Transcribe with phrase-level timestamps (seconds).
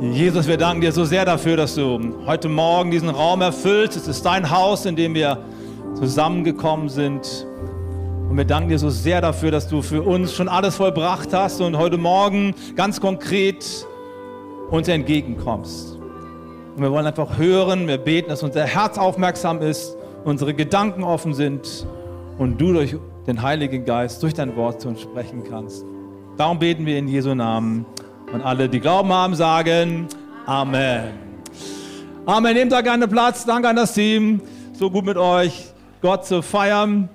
[0.00, 3.98] Jesus, wir danken dir so sehr dafür, dass du heute Morgen diesen Raum erfüllst.
[3.98, 5.36] Es ist dein Haus, in dem wir
[5.94, 7.46] zusammengekommen sind.
[8.30, 11.60] Und wir danken dir so sehr dafür, dass du für uns schon alles vollbracht hast
[11.60, 13.86] und heute Morgen ganz konkret
[14.70, 15.98] uns entgegenkommst.
[16.76, 21.34] Und wir wollen einfach hören, wir beten, dass unser Herz aufmerksam ist, unsere Gedanken offen
[21.34, 21.86] sind
[22.38, 22.96] und du durch
[23.26, 25.84] den Heiligen Geist, durch dein Wort zu uns sprechen kannst.
[26.38, 27.84] Darum beten wir in Jesu Namen.
[28.32, 30.06] Und alle, die Glauben haben, sagen
[30.46, 31.12] Amen.
[32.26, 32.54] Amen.
[32.54, 33.44] Nehmt da gerne Platz.
[33.44, 34.40] Danke an das Team.
[34.72, 35.64] So gut mit euch,
[36.00, 37.08] Gott zu feiern.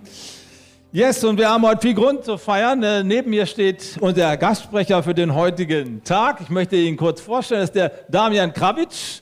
[0.91, 2.83] Yes, und wir haben heute viel Grund zu feiern.
[2.83, 6.41] Äh, neben mir steht unser Gastsprecher für den heutigen Tag.
[6.41, 7.61] Ich möchte ihn kurz vorstellen.
[7.61, 9.21] Das ist der Damian Kravitsch.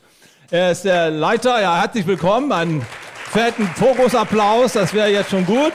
[0.50, 1.62] Er ist der Leiter.
[1.62, 2.52] Ja, herzlich willkommen.
[2.52, 2.82] Einen
[3.30, 4.74] fetten Fokusapplaus.
[4.74, 5.74] Das wäre jetzt schon gut.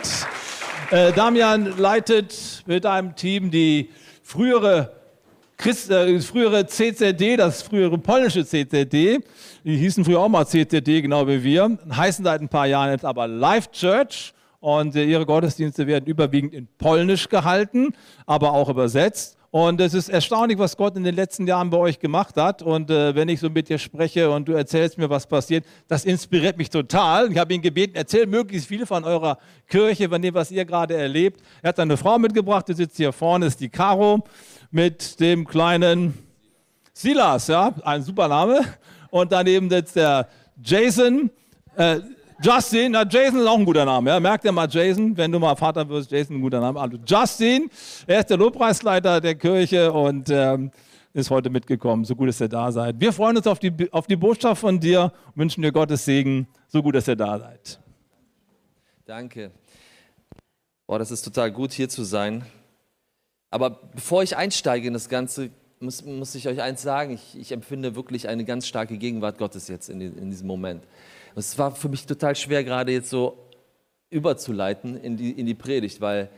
[0.91, 3.91] Äh, Damian leitet mit einem Team die
[4.25, 4.98] frühere
[5.59, 9.19] Christ, äh, frühere CZD, das frühere polnische CZD,
[9.65, 13.05] die hießen früher auch mal CZD, genau wie wir, heißen seit ein paar Jahren jetzt
[13.05, 14.33] aber Life Church.
[14.61, 17.93] Und äh, ihre Gottesdienste werden überwiegend in Polnisch gehalten,
[18.25, 19.38] aber auch übersetzt.
[19.51, 22.61] Und es ist erstaunlich, was Gott in den letzten Jahren bei euch gemacht hat.
[22.61, 26.05] Und äh, wenn ich so mit dir spreche und du erzählst mir, was passiert, das
[26.05, 27.33] inspiriert mich total.
[27.33, 30.95] Ich habe ihn gebeten, erzähl möglichst viel von eurer Kirche, von dem, was ihr gerade
[30.95, 31.41] erlebt.
[31.63, 34.23] Er hat eine Frau mitgebracht, die sitzt hier vorne, ist die Caro
[34.71, 36.13] mit dem kleinen
[36.93, 38.61] Silas, ja, ein super Name.
[39.11, 40.29] Und daneben sitzt der
[40.63, 41.31] Jason.
[41.75, 42.01] Äh,
[42.41, 44.11] Justin, na, Jason ist auch ein guter Name.
[44.11, 44.21] Ja.
[44.21, 46.81] Merkt ihr mal Jason, wenn du mal Vater wirst, Jason ein guter Name.
[46.81, 47.69] Also Justin,
[48.07, 50.71] er ist der Lobpreisleiter der Kirche und ähm,
[51.13, 52.05] ist heute mitgekommen.
[52.05, 53.01] So gut, dass ihr da seid.
[53.01, 56.47] Wir freuen uns auf die, auf die Botschaft von dir und wünschen dir Gottes Segen.
[56.69, 57.81] So gut, dass ihr da seid.
[59.05, 59.51] Danke.
[60.87, 62.45] Boah, das ist total gut, hier zu sein.
[63.51, 65.51] Aber bevor ich einsteige in das Ganze,
[65.81, 67.15] muss, muss ich euch eins sagen.
[67.15, 70.85] Ich, ich, empfinde wirklich eine ganz starke Gegenwart Gottes jetzt in, in diesem Moment.
[71.39, 73.39] Und es war für mich total schwer, gerade jetzt so
[74.11, 76.31] überzuleiten in die, in die Predigt, weil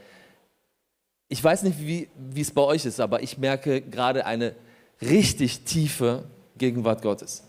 [1.29, 4.55] ich weiß nicht, wie, wie es bei euch ist, aber ich merke gerade eine
[5.01, 6.25] richtig tiefe
[6.59, 7.45] Gegenwart Gottes.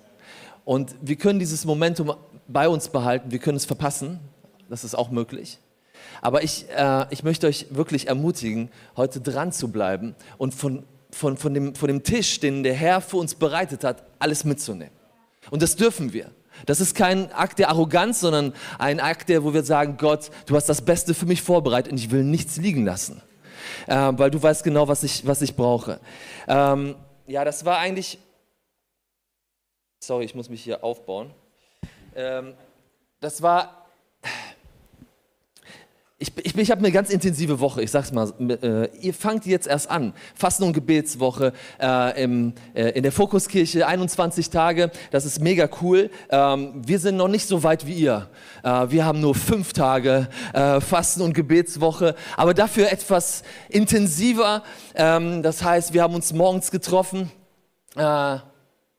[0.63, 2.13] Und wir können dieses Momentum
[2.47, 4.21] bei uns behalten, wir können es verpassen,
[4.69, 5.59] das ist auch möglich.
[6.21, 11.35] Aber ich, äh, ich möchte euch wirklich ermutigen, heute dran zu bleiben und von, von,
[11.35, 14.95] von, dem, von dem Tisch, den der Herr für uns bereitet hat, alles mitzunehmen.
[15.49, 16.31] Und das dürfen wir.
[16.65, 20.55] Das ist kein Akt der Arroganz, sondern ein Akt, der, wo wir sagen, Gott, du
[20.55, 23.21] hast das Beste für mich vorbereitet und ich will nichts liegen lassen,
[23.87, 25.99] äh, weil du weißt genau, was ich, was ich brauche.
[26.47, 26.95] Ähm,
[27.27, 28.19] ja, das war eigentlich,
[30.03, 31.33] sorry, ich muss mich hier aufbauen.
[32.15, 32.53] Ähm,
[33.19, 33.80] das war
[36.21, 38.31] ich, ich, ich habe eine ganz intensive Woche, ich sag's mal.
[38.39, 40.13] Äh, ihr fangt jetzt erst an.
[40.35, 41.51] Fasten- und Gebetswoche
[41.81, 44.91] äh, im, äh, in der Fokuskirche, 21 Tage.
[45.09, 46.11] Das ist mega cool.
[46.29, 48.29] Ähm, wir sind noch nicht so weit wie ihr.
[48.63, 54.61] Äh, wir haben nur fünf Tage äh, Fasten- und Gebetswoche, aber dafür etwas intensiver.
[54.93, 57.31] Ähm, das heißt, wir haben uns morgens getroffen
[57.95, 58.37] äh,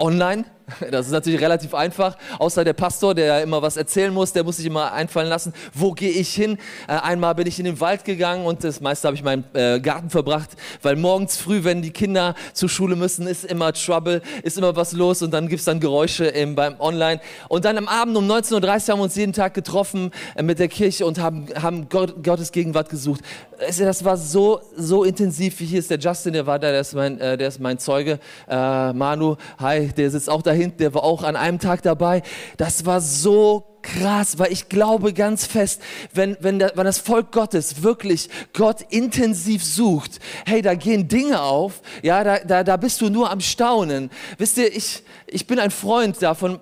[0.01, 0.45] online
[0.91, 4.57] das ist natürlich relativ einfach, außer der Pastor, der immer was erzählen muss, der muss
[4.57, 6.59] sich immer einfallen lassen, wo gehe ich hin?
[6.89, 9.45] Äh, einmal bin ich in den Wald gegangen und das meiste habe ich in meinem
[9.55, 10.51] äh, Garten verbracht,
[10.83, 14.93] weil morgens früh, wenn die Kinder zur Schule müssen, ist immer Trouble, ist immer was
[14.93, 17.21] los und dann gibt es dann Geräusche im, beim Online.
[17.49, 20.59] Und dann am Abend um 19.30 Uhr haben wir uns jeden Tag getroffen äh, mit
[20.59, 23.23] der Kirche und haben, haben Gott, Gottes Gegenwart gesucht.
[23.59, 25.59] Das war so, so intensiv.
[25.59, 28.19] Hier ist der Justin, der war da, der ist mein, der ist mein Zeuge.
[28.49, 32.23] Manu, hi, der sitzt auch da hinten, der war auch an einem Tag dabei.
[32.57, 35.83] Das war so krass, weil ich glaube ganz fest,
[36.15, 41.43] wenn, wenn, der, wenn das Volk Gottes wirklich Gott intensiv sucht, hey, da gehen Dinge
[41.43, 44.11] auf, ja, da, da, da bist du nur am Staunen.
[44.39, 46.61] Wisst ihr, ich, ich bin ein Freund davon,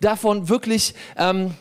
[0.00, 1.54] davon wirklich, ähm,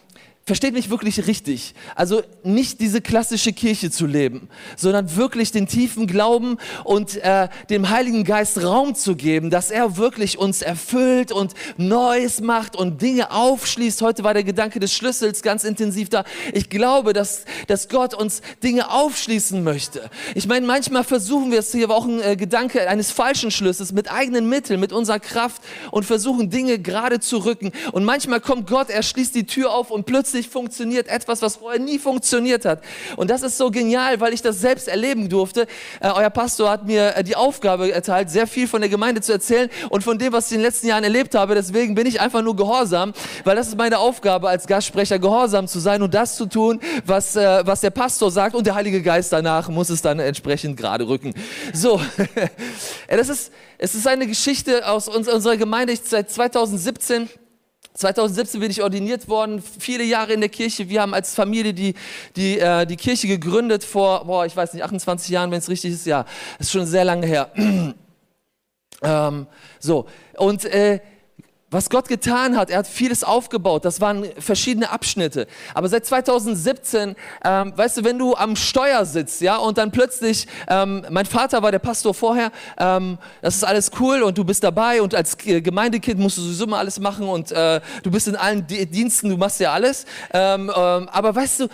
[0.47, 1.73] versteht mich wirklich richtig.
[1.95, 4.47] Also nicht diese klassische Kirche zu leben,
[4.77, 9.97] sondern wirklich den tiefen Glauben und äh, dem Heiligen Geist Raum zu geben, dass er
[9.97, 14.03] wirklich uns erfüllt und Neues macht und Dinge aufschließt.
[14.03, 16.23] Heute war der Gedanke des Schlüssels ganz intensiv da.
[16.53, 20.11] Ich glaube, dass, dass Gott uns Dinge aufschließen möchte.
[20.35, 23.93] Ich meine, manchmal versuchen wir es hier war auch ein äh, Gedanke eines falschen Schlüssels
[23.93, 27.71] mit eigenen Mitteln, mit unserer Kraft und versuchen Dinge gerade zu rücken.
[27.93, 31.55] Und manchmal kommt Gott, er schließt die Tür auf und plötzlich plötzlich funktioniert etwas, was
[31.55, 32.81] vorher nie funktioniert hat.
[33.15, 35.61] Und das ist so genial, weil ich das selbst erleben durfte.
[36.01, 39.31] Äh, euer Pastor hat mir äh, die Aufgabe erteilt, sehr viel von der Gemeinde zu
[39.31, 41.55] erzählen und von dem, was ich in den letzten Jahren erlebt habe.
[41.55, 43.13] Deswegen bin ich einfach nur gehorsam,
[43.45, 47.37] weil das ist meine Aufgabe als Gastsprecher, gehorsam zu sein und das zu tun, was,
[47.37, 51.07] äh, was der Pastor sagt und der Heilige Geist danach muss es dann entsprechend gerade
[51.07, 51.33] rücken.
[51.73, 52.01] So,
[53.07, 55.93] das ist, es ist eine Geschichte aus unserer Gemeinde.
[55.93, 57.29] Ich seit 2017
[57.95, 60.89] 2017 bin ich ordiniert worden, viele Jahre in der Kirche.
[60.89, 61.95] Wir haben als Familie die,
[62.35, 65.93] die, äh, die Kirche gegründet vor, boah, ich weiß nicht, 28 Jahren, wenn es richtig
[65.93, 66.05] ist.
[66.05, 66.25] Ja,
[66.59, 67.51] ist schon sehr lange her.
[69.01, 69.47] ähm,
[69.79, 70.07] so,
[70.37, 70.99] und äh,
[71.75, 75.45] was Gott getan hat, er hat vieles aufgebaut, das waren verschiedene Abschnitte.
[75.73, 80.47] Aber seit 2017, ähm, weißt du, wenn du am Steuer sitzt, ja, und dann plötzlich,
[80.69, 84.63] ähm, mein Vater war der Pastor vorher, ähm, das ist alles cool und du bist
[84.63, 88.35] dabei und als Gemeindekind musst du sowieso mal alles machen und äh, du bist in
[88.35, 90.05] allen Diensten, du machst ja alles.
[90.33, 91.67] Ähm, ähm, aber weißt du,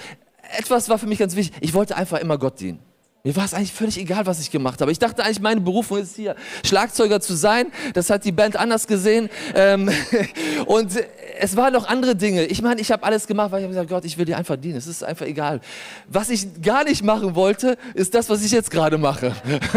[0.58, 2.91] etwas war für mich ganz wichtig, ich wollte einfach immer Gott dienen.
[3.24, 4.92] Mir war es eigentlich völlig egal, was ich gemacht habe.
[4.92, 6.36] Ich dachte eigentlich, meine Berufung ist hier,
[6.66, 7.68] Schlagzeuger zu sein.
[7.94, 9.30] Das hat die Band anders gesehen.
[9.54, 9.92] Ähm,
[10.66, 10.92] und
[11.40, 12.46] es waren noch andere Dinge.
[12.46, 14.56] Ich meine, ich habe alles gemacht, weil ich habe gesagt, Gott, ich will dir einfach
[14.56, 14.78] dienen.
[14.78, 15.62] Es ist einfach egal.
[16.08, 19.36] Was ich gar nicht machen wollte, ist das, was ich jetzt gerade mache.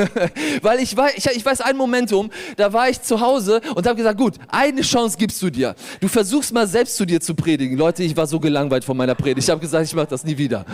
[0.62, 3.96] weil ich weiß, ich, ich weiß ein Momentum, da war ich zu Hause und habe
[3.96, 5.74] gesagt, gut, eine Chance gibst du dir.
[6.00, 7.76] Du versuchst mal selbst zu dir zu predigen.
[7.76, 9.46] Leute, ich war so gelangweilt von meiner Predigt.
[9.46, 10.64] Ich habe gesagt, ich mache das nie wieder.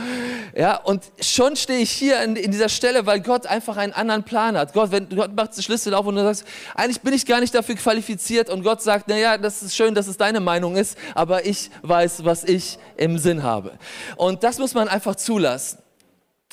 [0.56, 4.23] Ja, und schon stehe ich hier in, in, dieser Stelle, weil Gott einfach einen anderen
[4.23, 4.75] Plan hat.
[4.75, 7.55] Gott, wenn Gott macht die Schlüssel auf und du sagst, eigentlich bin ich gar nicht
[7.55, 11.47] dafür qualifiziert und Gott sagt, naja, das ist schön, dass es deine Meinung ist, aber
[11.47, 13.73] ich weiß, was ich im Sinn habe.
[14.17, 15.79] Und das muss man einfach zulassen.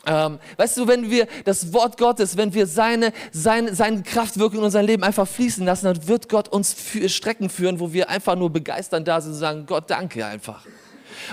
[0.06, 4.65] Ähm, weißt du, wenn wir das Wort Gottes, wenn wir seine, seine, seine Kraftwirkung in
[4.65, 8.38] unser Leben einfach fließen lassen, dann wird Gott uns für Strecken führen, wo wir einfach
[8.38, 10.63] nur begeistert da sind und sagen, Gott, danke einfach.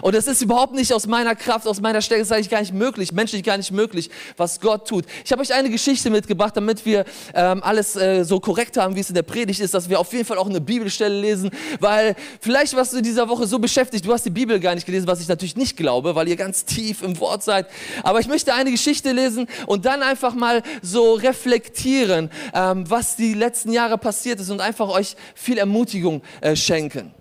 [0.02, 2.60] Und es ist überhaupt nicht aus meiner Kraft, aus meiner Stärke, es ist eigentlich gar
[2.60, 5.04] nicht möglich, menschlich gar nicht möglich, was Gott tut.
[5.24, 7.04] Ich habe euch eine Geschichte mitgebracht, damit wir
[7.34, 10.12] ähm, alles äh, so korrekt haben, wie es in der Predigt ist, dass wir auf
[10.12, 11.50] jeden Fall auch eine Bibelstelle lesen,
[11.80, 14.86] weil vielleicht warst du in dieser Woche so beschäftigt, du hast die Bibel gar nicht
[14.86, 17.66] gelesen, was ich natürlich nicht glaube, weil ihr ganz tief im Wort seid.
[18.02, 23.34] Aber ich möchte eine Geschichte lesen und dann einfach mal so reflektieren, ähm, was die
[23.34, 27.12] letzten Jahre passiert ist und einfach euch viel Ermutigung äh, schenken.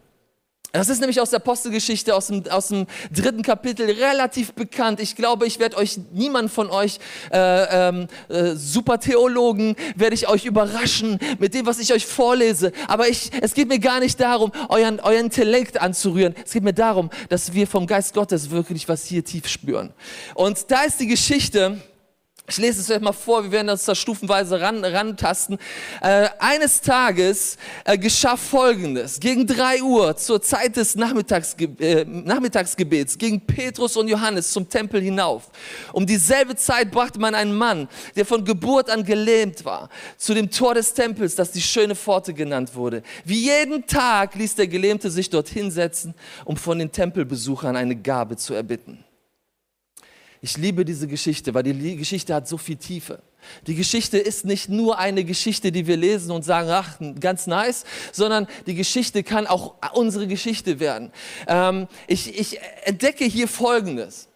[0.76, 5.00] Das ist nämlich aus der Apostelgeschichte, aus dem, aus dem dritten Kapitel, relativ bekannt.
[5.00, 6.98] Ich glaube, ich werde euch, niemand von euch
[7.32, 12.72] äh, ähm, äh, super Theologen, werde ich euch überraschen mit dem, was ich euch vorlese.
[12.88, 16.34] Aber ich, es geht mir gar nicht darum, euren, euren Intellekt anzurühren.
[16.44, 19.94] Es geht mir darum, dass wir vom Geist Gottes wirklich was hier tief spüren.
[20.34, 21.84] Und da ist die Geschichte,
[22.46, 25.58] ich lese es euch mal vor, wir werden uns da stufenweise ran, rantasten.
[26.02, 29.22] Äh, eines Tages äh, geschah Folgendes.
[29.22, 35.02] Gegen drei Uhr zur Zeit des Nachmittagsge äh, Nachmittagsgebets gingen Petrus und Johannes zum Tempel
[35.02, 35.50] hinauf.
[35.94, 37.88] Um dieselbe Zeit brachte man einen Mann,
[38.18, 39.88] der von Geburt an gelähmt war,
[40.18, 43.04] zu dem Tor des Tempels, das die schöne Pforte genannt wurde.
[43.24, 46.14] Wie jeden Tag ließ der Gelähmte sich dort hinsetzen,
[46.44, 49.06] um von den Tempelbesuchern eine Gabe zu erbitten.
[50.44, 53.24] Ich liebe diese Geschichte, weil die Geschichte hat so viel Tiefe.
[53.66, 57.86] Die Geschichte ist nicht nur eine Geschichte, die wir lesen und sagen, ach, ganz nice,
[58.12, 61.14] sondern die Geschichte kann auch unsere Geschichte werden.
[61.48, 64.28] Ähm, ich, ich entdecke hier Folgendes.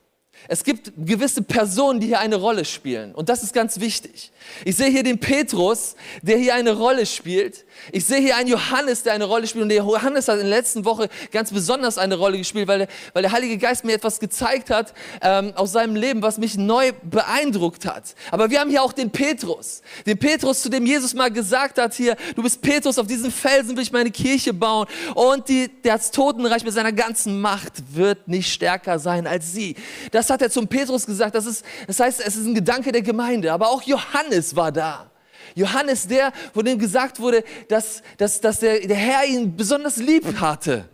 [0.47, 3.13] Es gibt gewisse Personen, die hier eine Rolle spielen.
[3.13, 4.31] Und das ist ganz wichtig.
[4.63, 7.65] Ich sehe hier den Petrus, der hier eine Rolle spielt.
[7.91, 9.63] Ich sehe hier einen Johannes, der eine Rolle spielt.
[9.63, 12.87] Und der Johannes hat in der letzten Woche ganz besonders eine Rolle gespielt, weil der,
[13.13, 16.91] weil der Heilige Geist mir etwas gezeigt hat ähm, aus seinem Leben, was mich neu
[17.03, 18.15] beeindruckt hat.
[18.31, 19.81] Aber wir haben hier auch den Petrus.
[20.05, 23.75] Den Petrus, zu dem Jesus mal gesagt hat hier, du bist Petrus, auf diesen Felsen
[23.75, 24.87] will ich meine Kirche bauen.
[25.13, 29.75] Und die, das Totenreich mit seiner ganzen Macht wird nicht stärker sein als sie.
[30.11, 31.35] Das hat er zum Petrus gesagt.
[31.35, 33.51] Das, ist, das heißt, es ist ein Gedanke der Gemeinde.
[33.51, 35.09] Aber auch Johannes war da.
[35.55, 40.39] Johannes, der, von dem gesagt wurde, dass, dass, dass der, der Herr ihn besonders lieb
[40.39, 40.87] hatte.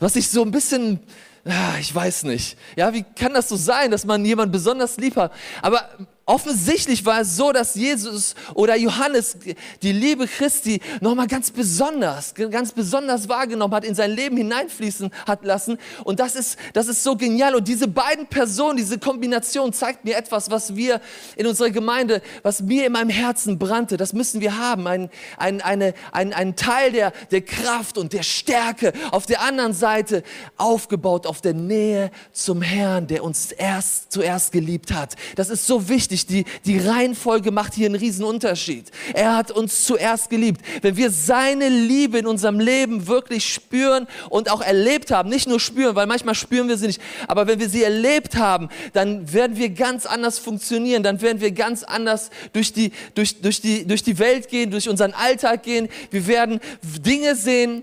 [0.00, 1.00] Was ich so ein bisschen,
[1.44, 2.58] ah, ich weiß nicht.
[2.76, 5.32] Ja, wie kann das so sein, dass man jemanden besonders lieb hat?
[5.62, 5.88] Aber
[6.28, 9.38] Offensichtlich war es so, dass Jesus oder Johannes
[9.80, 15.46] die Liebe Christi nochmal ganz besonders, ganz besonders wahrgenommen hat, in sein Leben hineinfließen hat
[15.46, 15.78] lassen.
[16.04, 17.54] Und das ist, das ist so genial.
[17.54, 21.00] Und diese beiden Personen, diese Kombination zeigt mir etwas, was wir
[21.36, 23.96] in unserer Gemeinde, was mir in meinem Herzen brannte.
[23.96, 24.86] Das müssen wir haben.
[24.86, 25.08] Ein,
[25.38, 28.92] ein, eine, ein, ein Teil der, der Kraft und der Stärke.
[29.12, 30.22] Auf der anderen Seite
[30.58, 35.16] aufgebaut auf der Nähe zum Herrn, der uns erst zuerst geliebt hat.
[35.34, 36.46] Das ist so wichtig wichtig.
[36.64, 38.90] Die, die Reihenfolge macht hier einen riesen Unterschied.
[39.14, 40.60] Er hat uns zuerst geliebt.
[40.82, 45.60] Wenn wir seine Liebe in unserem Leben wirklich spüren und auch erlebt haben, nicht nur
[45.60, 49.56] spüren, weil manchmal spüren wir sie nicht, aber wenn wir sie erlebt haben, dann werden
[49.56, 54.02] wir ganz anders funktionieren, dann werden wir ganz anders durch die, durch, durch die, durch
[54.02, 55.88] die Welt gehen, durch unseren Alltag gehen.
[56.10, 57.82] Wir werden Dinge sehen,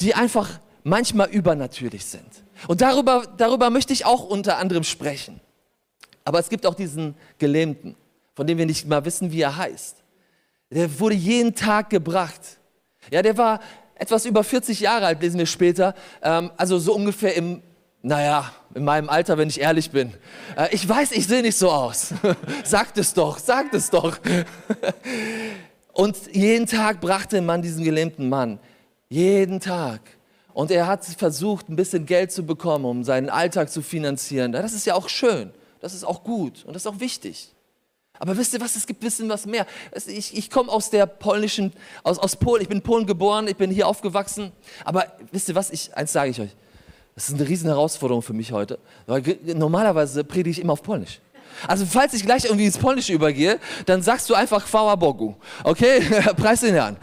[0.00, 0.48] die einfach
[0.82, 2.24] manchmal übernatürlich sind.
[2.66, 5.40] Und darüber, darüber möchte ich auch unter anderem sprechen.
[6.30, 7.96] Aber es gibt auch diesen Gelähmten,
[8.36, 9.96] von dem wir nicht mal wissen, wie er heißt.
[10.70, 12.40] Der wurde jeden Tag gebracht.
[13.10, 13.58] Ja, der war
[13.96, 15.92] etwas über 40 Jahre alt, lesen wir später.
[16.22, 17.62] Ähm, also so ungefähr im,
[18.00, 20.14] naja, in meinem Alter, wenn ich ehrlich bin.
[20.56, 22.14] Äh, ich weiß, ich sehe nicht so aus.
[22.64, 24.16] sagt es doch, sagt es doch.
[25.92, 28.60] Und jeden Tag brachte man diesen gelähmten Mann.
[29.08, 30.00] Jeden Tag.
[30.52, 34.52] Und er hat versucht, ein bisschen Geld zu bekommen, um seinen Alltag zu finanzieren.
[34.52, 35.52] Das ist ja auch schön.
[35.80, 37.54] Das ist auch gut und das ist auch wichtig.
[38.18, 39.66] Aber wisst ihr was, es gibt bisschen was mehr.
[40.06, 41.72] Ich, ich komme aus der polnischen,
[42.02, 44.52] aus, aus Polen, ich bin in Polen geboren, ich bin hier aufgewachsen.
[44.84, 46.50] Aber wisst ihr was, ich, eins sage ich euch,
[47.14, 49.22] das ist eine riesen Herausforderung für mich heute, weil
[49.54, 51.20] normalerweise predige ich immer auf Polnisch.
[51.66, 55.34] Also falls ich gleich irgendwie ins Polnische übergehe, dann sagst du einfach Chwała Bogu.
[55.64, 56.00] Okay?
[56.36, 56.96] Preis den Herrn.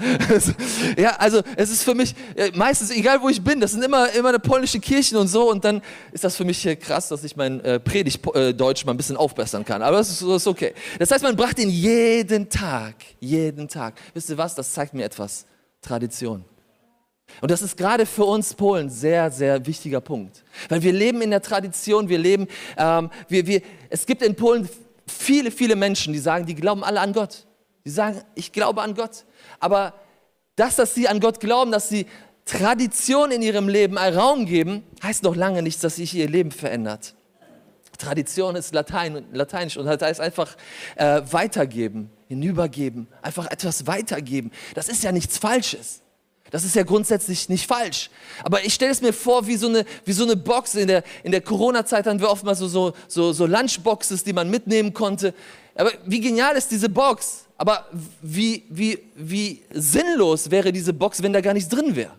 [0.97, 4.11] ja, also es ist für mich äh, meistens, egal wo ich bin, das sind immer,
[4.13, 7.35] immer eine polnische Kirchen und so und dann ist das für mich krass, dass ich
[7.35, 9.81] mein äh, Predigtdeutsch mal ein bisschen aufbessern kann.
[9.81, 10.73] Aber das ist, das ist okay.
[10.99, 13.95] Das heißt, man brachte ihn jeden Tag, jeden Tag.
[14.13, 14.55] Wisst ihr was?
[14.55, 15.45] Das zeigt mir etwas.
[15.81, 16.43] Tradition.
[17.41, 20.43] Und das ist gerade für uns Polen sehr, sehr wichtiger Punkt.
[20.69, 24.67] Weil wir leben in der Tradition, wir leben, ähm, wir, wir, es gibt in Polen
[25.05, 27.45] viele, viele Menschen, die sagen, die glauben alle an Gott.
[27.85, 29.25] Die sagen, ich glaube an Gott.
[29.59, 29.93] Aber
[30.55, 32.07] das, dass sie an Gott glauben, dass sie
[32.45, 37.13] Tradition in ihrem Leben Raum geben, heißt noch lange nicht, dass sich ihr Leben verändert.
[37.97, 40.55] Tradition ist Latein, lateinisch und das heißt einfach
[40.95, 44.51] äh, weitergeben, hinübergeben, einfach etwas weitergeben.
[44.75, 46.01] Das ist ja nichts Falsches.
[46.51, 48.09] Das ist ja grundsätzlich nicht falsch.
[48.43, 50.75] Aber ich stelle es mir vor wie so eine, wie so eine Box.
[50.75, 54.49] In der, in der Corona-Zeit hatten wir oftmals so, so, so, so Lunchboxes, die man
[54.49, 55.33] mitnehmen konnte.
[55.75, 57.45] Aber wie genial ist diese Box?
[57.57, 57.87] Aber
[58.21, 62.11] wie, wie, wie sinnlos wäre diese Box, wenn da gar nichts drin wäre?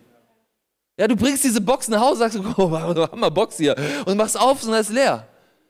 [0.99, 4.63] Ja, du bringst diese Box nach Hause, sagst, oh, Hammer Box hier, und machst auf
[4.65, 5.27] und ist leer.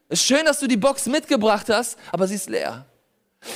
[0.08, 2.86] Es ist schön, dass du die Box mitgebracht hast, aber sie ist leer.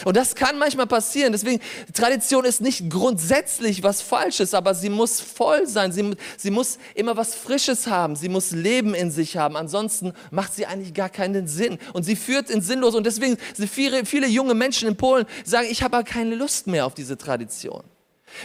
[0.05, 1.33] Und das kann manchmal passieren.
[1.33, 1.61] Deswegen,
[1.93, 5.93] Tradition ist nicht grundsätzlich was Falsches, aber sie muss voll sein.
[5.93, 8.15] Sie, sie muss immer was Frisches haben.
[8.15, 9.57] Sie muss Leben in sich haben.
[9.57, 11.79] Ansonsten macht sie eigentlich gar keinen Sinn.
[11.93, 12.95] Und sie führt in Sinnlos.
[12.95, 16.87] Und deswegen sind viele, viele junge Menschen in Polen, sagen, ich habe keine Lust mehr
[16.87, 17.83] auf diese Tradition.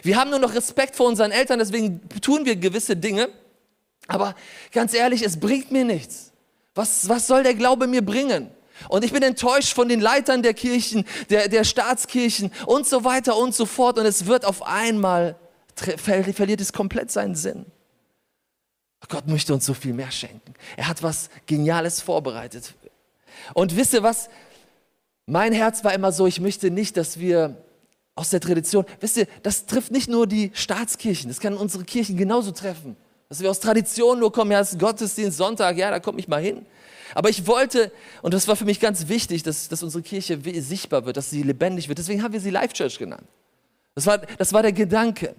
[0.03, 3.29] Wir haben nur noch Respekt vor unseren Eltern, deswegen tun wir gewisse Dinge.
[4.07, 4.35] Aber
[4.71, 6.31] ganz ehrlich, es bringt mir nichts.
[6.75, 8.49] Was, was soll der Glaube mir bringen?
[8.89, 13.37] Und ich bin enttäuscht von den Leitern der Kirchen, der, der Staatskirchen und so weiter
[13.37, 13.97] und so fort.
[13.97, 15.35] Und es wird auf einmal,
[15.75, 17.65] verliert es komplett seinen Sinn.
[19.09, 20.53] Gott möchte uns so viel mehr schenken.
[20.75, 22.73] Er hat was Geniales vorbereitet.
[23.53, 24.29] Und wisst ihr was?
[25.25, 27.63] Mein Herz war immer so, ich möchte nicht, dass wir
[28.15, 32.17] aus der Tradition, wisst ihr, das trifft nicht nur die Staatskirchen, das kann unsere Kirchen
[32.17, 32.97] genauso treffen.
[33.29, 36.27] Dass wir aus Tradition nur kommen, ja, es ist Gottesdienst, Sonntag, ja, da komme ich
[36.27, 36.65] mal hin.
[37.13, 37.91] Aber ich wollte,
[38.21, 41.43] und das war für mich ganz wichtig, dass, dass unsere Kirche sichtbar wird, dass sie
[41.43, 41.99] lebendig wird.
[41.99, 43.27] Deswegen haben wir sie Life Church genannt.
[43.95, 45.35] Das war, das war der Gedanke.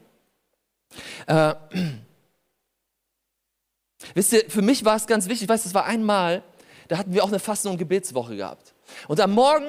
[1.26, 1.54] Äh,
[4.14, 6.42] wisst ihr, für mich war es ganz wichtig, ich weiß, das war einmal,
[6.88, 8.74] da hatten wir auch eine Fasten- und Gebetswoche gehabt.
[9.06, 9.66] Und am Morgen,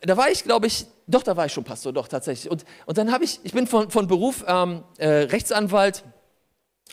[0.00, 2.50] da war ich, glaube ich, doch, da war ich schon Pastor, doch, tatsächlich.
[2.50, 6.04] Und, und dann habe ich, ich bin von, von Beruf ähm, äh, Rechtsanwalt,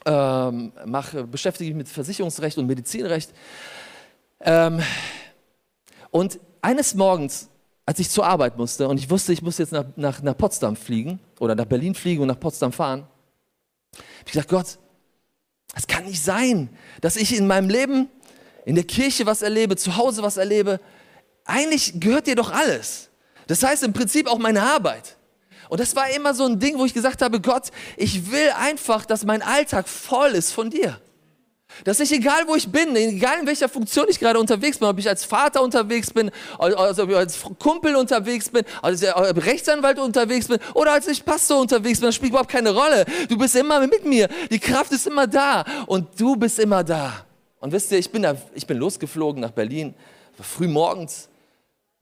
[0.05, 3.31] ähm, mach, beschäftige mich mit Versicherungsrecht und Medizinrecht.
[4.41, 4.81] Ähm,
[6.11, 7.49] und eines Morgens,
[7.85, 10.75] als ich zur Arbeit musste und ich wusste, ich muss jetzt nach, nach, nach Potsdam
[10.75, 13.01] fliegen oder nach Berlin fliegen und nach Potsdam fahren,
[13.93, 14.77] habe ich gesagt, Gott,
[15.75, 16.69] es kann nicht sein,
[17.01, 18.09] dass ich in meinem Leben,
[18.65, 20.79] in der Kirche was erlebe, zu Hause was erlebe.
[21.45, 23.09] Eigentlich gehört dir doch alles.
[23.47, 25.17] Das heißt im Prinzip auch meine Arbeit.
[25.69, 29.05] Und das war immer so ein Ding, wo ich gesagt habe, Gott, ich will einfach,
[29.05, 30.99] dass mein Alltag voll ist von dir.
[31.83, 34.97] Dass ich, egal wo ich bin, egal in welcher Funktion ich gerade unterwegs bin, ob
[34.97, 40.93] ich als Vater unterwegs bin, also als Kumpel unterwegs bin, als Rechtsanwalt unterwegs bin oder
[40.93, 43.05] als ich Pastor unterwegs bin, das spielt überhaupt keine Rolle.
[43.29, 44.27] Du bist immer mit mir.
[44.49, 47.25] Die Kraft ist immer da und du bist immer da.
[47.59, 49.93] Und wisst ihr, ich bin, da, ich bin losgeflogen nach Berlin,
[50.41, 51.29] früh morgens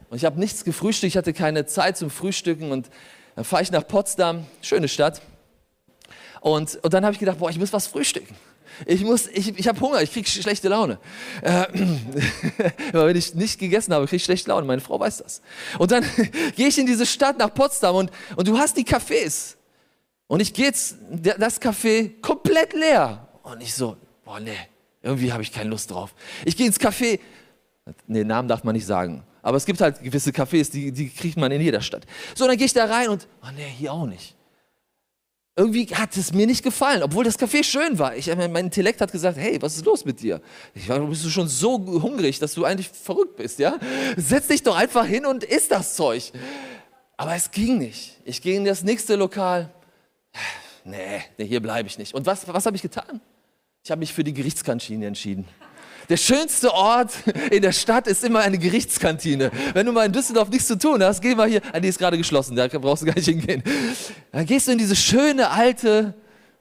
[0.10, 2.90] und ich habe nichts gefrühstückt, ich hatte keine Zeit zum Frühstücken und
[3.38, 5.22] dann fahre ich nach Potsdam, schöne Stadt.
[6.42, 8.36] Und, und dann habe ich gedacht, boah, ich muss was frühstücken.
[8.88, 10.98] Ich, ich, ich habe Hunger, ich kriege schlechte Laune.
[11.44, 11.68] Äh,
[12.94, 14.66] wenn ich nicht gegessen habe, kriege ich schlechte Laune.
[14.66, 15.44] Meine Frau weiß das.
[15.78, 16.04] Und dann
[16.56, 19.54] gehe ich in diese Stadt nach Potsdam und, und du hast die Cafés.
[20.26, 23.28] Und ich gehe jetzt das Café komplett leer.
[23.44, 24.58] Und ich so, boah, nee,
[25.04, 26.16] irgendwie habe ich keine Lust drauf.
[26.44, 27.20] Ich gehe ins Café.
[28.08, 29.24] Nee, Namen darf man nicht sagen.
[29.48, 32.06] Aber es gibt halt gewisse Cafés, die, die kriegt man in jeder Stadt.
[32.36, 34.36] So, dann gehe ich da rein und, oh nee, hier auch nicht.
[35.56, 38.14] Irgendwie hat es mir nicht gefallen, obwohl das Café schön war.
[38.14, 40.42] Ich, mein Intellekt hat gesagt, hey, was ist los mit dir?
[40.76, 43.80] Ich war, bist du schon so hungrig, dass du eigentlich verrückt bist, ja?
[44.18, 46.34] Setz dich doch einfach hin und isst das Zeug.
[47.16, 48.18] Aber es ging nicht.
[48.26, 49.74] Ich ging in das nächste Lokal.
[50.84, 52.14] Nee, nee hier bleibe ich nicht.
[52.14, 53.22] Und was, was habe ich getan?
[53.82, 55.48] Ich habe mich für die Gerichtskantine entschieden.
[56.10, 57.12] Der schönste Ort
[57.52, 59.52] in der Stadt ist immer eine Gerichtskantine.
[59.74, 61.62] Wenn du mal in Düsseldorf nichts zu tun hast, geh mal hier.
[61.74, 63.62] Ah, die ist gerade geschlossen, da brauchst du gar nicht hingehen.
[64.32, 66.14] Dann gehst du in diese schöne alte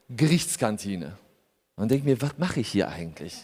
[0.09, 1.17] Gerichtskantine
[1.77, 3.35] und denk mir, was mache ich hier eigentlich?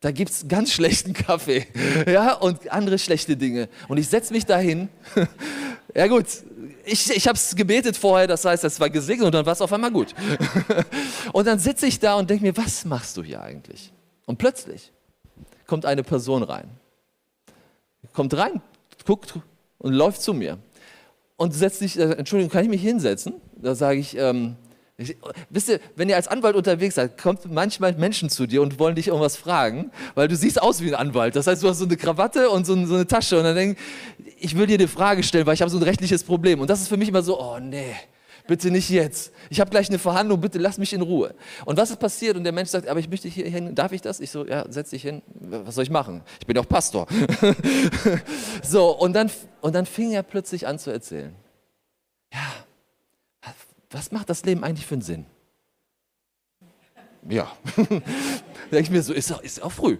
[0.00, 1.66] Da gibt es ganz schlechten Kaffee
[2.06, 3.68] ja, und andere schlechte Dinge.
[3.86, 4.88] Und ich setze mich dahin.
[5.94, 6.26] ja gut,
[6.84, 9.60] ich, ich habe es gebetet vorher, das heißt, es war gesegnet und dann war es
[9.60, 10.12] auf einmal gut.
[11.32, 13.92] und dann sitze ich da und denke mir, was machst du hier eigentlich?
[14.26, 14.91] Und plötzlich
[15.72, 16.68] kommt eine Person rein.
[18.12, 18.60] Kommt rein,
[19.06, 19.36] guckt
[19.78, 20.58] und läuft zu mir.
[21.38, 23.36] Und setzt sich, äh, Entschuldigung, kann ich mich hinsetzen?
[23.56, 24.56] Da sage ich, ähm,
[24.98, 25.16] ich,
[25.48, 28.96] wisst ihr, wenn ihr als Anwalt unterwegs seid, kommt manchmal Menschen zu dir und wollen
[28.96, 31.36] dich irgendwas fragen, weil du siehst aus wie ein Anwalt.
[31.36, 33.80] Das heißt, du hast so eine Krawatte und so, so eine Tasche und dann denken,
[34.38, 36.60] ich will dir eine Frage stellen, weil ich habe so ein rechtliches Problem.
[36.60, 37.94] Und das ist für mich immer so, oh nee,
[38.46, 39.32] bitte nicht jetzt.
[39.50, 41.34] Ich habe gleich eine Verhandlung, bitte lass mich in Ruhe.
[41.64, 42.36] Und was ist passiert?
[42.36, 44.20] Und der Mensch sagt, aber ich möchte hier hin, darf ich das?
[44.20, 45.22] Ich so, ja, setz dich hin.
[45.34, 46.22] Was soll ich machen?
[46.40, 47.06] Ich bin doch Pastor.
[48.62, 49.30] so, und dann,
[49.60, 51.34] und dann fing er plötzlich an zu erzählen.
[52.32, 52.40] Ja,
[53.90, 55.26] was macht das Leben eigentlich für einen Sinn?
[57.28, 57.52] Ja.
[58.72, 59.98] denke ich mir so, ist auch, ist auch früh.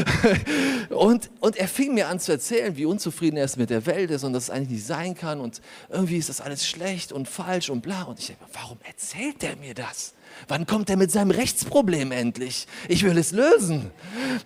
[0.90, 4.10] und, und er fing mir an zu erzählen, wie unzufrieden er ist mit der Welt
[4.10, 7.28] ist und dass es eigentlich nicht sein kann und irgendwie ist das alles schlecht und
[7.28, 8.04] falsch und bla.
[8.04, 10.14] Und ich denke, warum erzählt er mir das?
[10.48, 12.66] Wann kommt er mit seinem Rechtsproblem endlich?
[12.88, 13.90] Ich will es lösen.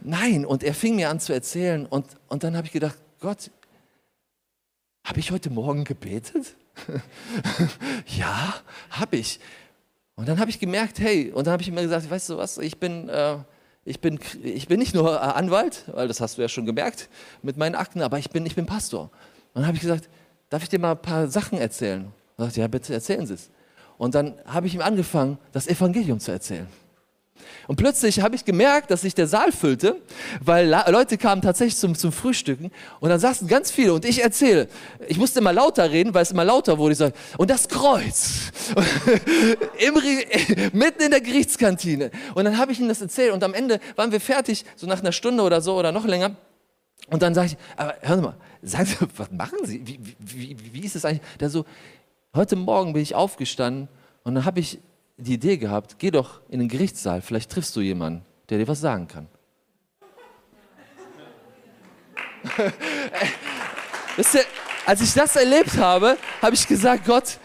[0.01, 3.51] Nein, und er fing mir an zu erzählen und, und dann habe ich gedacht, Gott,
[5.05, 6.57] habe ich heute Morgen gebetet?
[8.19, 8.55] ja,
[8.91, 9.39] habe ich.
[10.17, 12.59] Und dann habe ich gemerkt, hey, und dann habe ich mir gesagt, weißt du was,
[12.59, 13.37] ich bin, äh,
[13.85, 17.09] ich bin, ich bin nicht nur äh, Anwalt, weil das hast du ja schon gemerkt
[17.43, 19.11] mit meinen Akten, aber ich bin, ich bin Pastor.
[19.53, 20.09] Und dann habe ich gesagt,
[20.51, 22.05] darf ich dir mal ein paar Sachen erzählen?
[22.05, 23.51] Und er sagte, ja, bitte erzählen Sie es.
[23.99, 26.67] Und dann habe ich ihm angefangen, das Evangelium zu erzählen.
[27.67, 29.97] Und plötzlich habe ich gemerkt, dass sich der Saal füllte,
[30.41, 34.69] weil Leute kamen tatsächlich zum, zum Frühstücken und dann saßen ganz viele und ich erzähle.
[35.09, 36.93] Ich musste immer lauter reden, weil es immer lauter wurde.
[36.93, 38.53] Ich sage, und das Kreuz.
[39.79, 39.95] Im,
[40.73, 42.11] mitten in der Gerichtskantine.
[42.35, 45.01] Und dann habe ich ihnen das erzählt und am Ende waren wir fertig, so nach
[45.01, 46.37] einer Stunde oder so oder noch länger.
[47.11, 49.87] Und dann sage ich, aber hören Sie mal, sagen Sie, was machen Sie?
[49.87, 51.23] Wie, wie, wie, wie ist es eigentlich?
[51.39, 51.65] Der so,
[52.35, 53.89] heute Morgen bin ich aufgestanden
[54.23, 54.79] und dann habe ich
[55.17, 58.81] die Idee gehabt, geh doch in den Gerichtssaal, vielleicht triffst du jemanden, der dir was
[58.81, 59.29] sagen kann.
[64.17, 64.45] Wisst ihr,
[64.87, 67.39] als ich das erlebt habe, habe ich gesagt, Gott,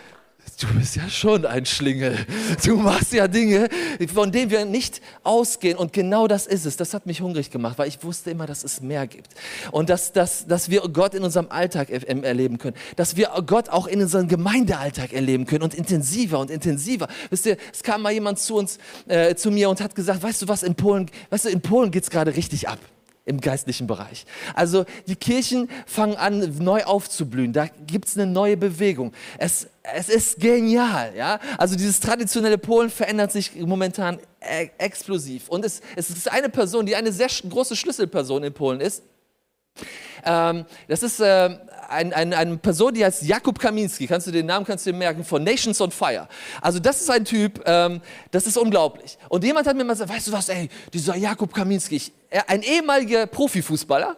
[0.60, 2.17] du bist ja schon ein Schlingel.
[2.65, 3.69] Du machst ja Dinge,
[4.13, 5.78] von denen wir nicht ausgehen.
[5.78, 6.76] Und genau das ist es.
[6.78, 9.30] Das hat mich hungrig gemacht, weil ich wusste immer, dass es mehr gibt.
[9.72, 12.76] Und dass, dass, dass wir Gott in unserem Alltag erleben können.
[12.95, 15.63] Dass wir Gott auch in unserem Gemeindealltag erleben können.
[15.63, 17.08] Und intensiver und intensiver.
[17.30, 20.41] Wisst ihr, es kam mal jemand zu uns, äh, zu mir und hat gesagt, weißt
[20.41, 22.80] du was, in Polen, weißt du, in Polen geht es gerade richtig ab
[23.29, 24.25] im geistlichen Bereich.
[24.55, 27.53] Also die Kirchen fangen an, neu aufzublühen.
[27.53, 29.13] Da gibt es eine neue Bewegung.
[29.37, 31.13] Es, es ist genial.
[31.15, 31.39] Ja?
[31.57, 35.47] Also dieses traditionelle Polen verändert sich momentan e explosiv.
[35.47, 39.03] Und es, es ist eine Person, die eine sehr große Schlüsselperson in Polen ist.
[40.25, 41.57] Ähm, das ist äh,
[41.89, 44.07] ein, ein, eine Person, die heißt Jakub Kaminski.
[44.07, 46.27] Kannst du den Namen kannst du dir merken von Nations on Fire.
[46.61, 49.17] Also das ist ein Typ, ähm, das ist unglaublich.
[49.29, 52.01] Und jemand hat mir mal gesagt, weißt du was, ey, dieser Jakub Kaminski,
[52.47, 54.17] ein ehemaliger Profifußballer,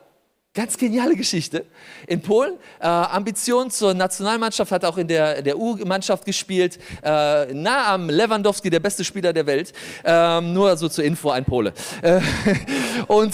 [0.54, 1.66] Ganz geniale Geschichte.
[2.08, 6.78] In Polen, äh, Ambition zur Nationalmannschaft, hat auch in der, der U-Mannschaft gespielt.
[7.02, 9.72] Äh, nah am Lewandowski, der beste Spieler der Welt.
[10.04, 11.72] Ähm, nur so zur Info, ein Pole.
[12.02, 12.20] Äh,
[13.08, 13.34] und,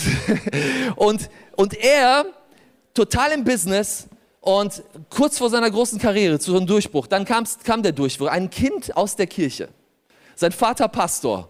[0.96, 2.26] und, und er,
[2.94, 4.08] total im Business,
[4.42, 8.28] und kurz vor seiner großen Karriere, zu einem Durchbruch, dann kam der Durchbruch.
[8.28, 9.70] Ein Kind aus der Kirche.
[10.36, 11.50] Sein Vater Pastor.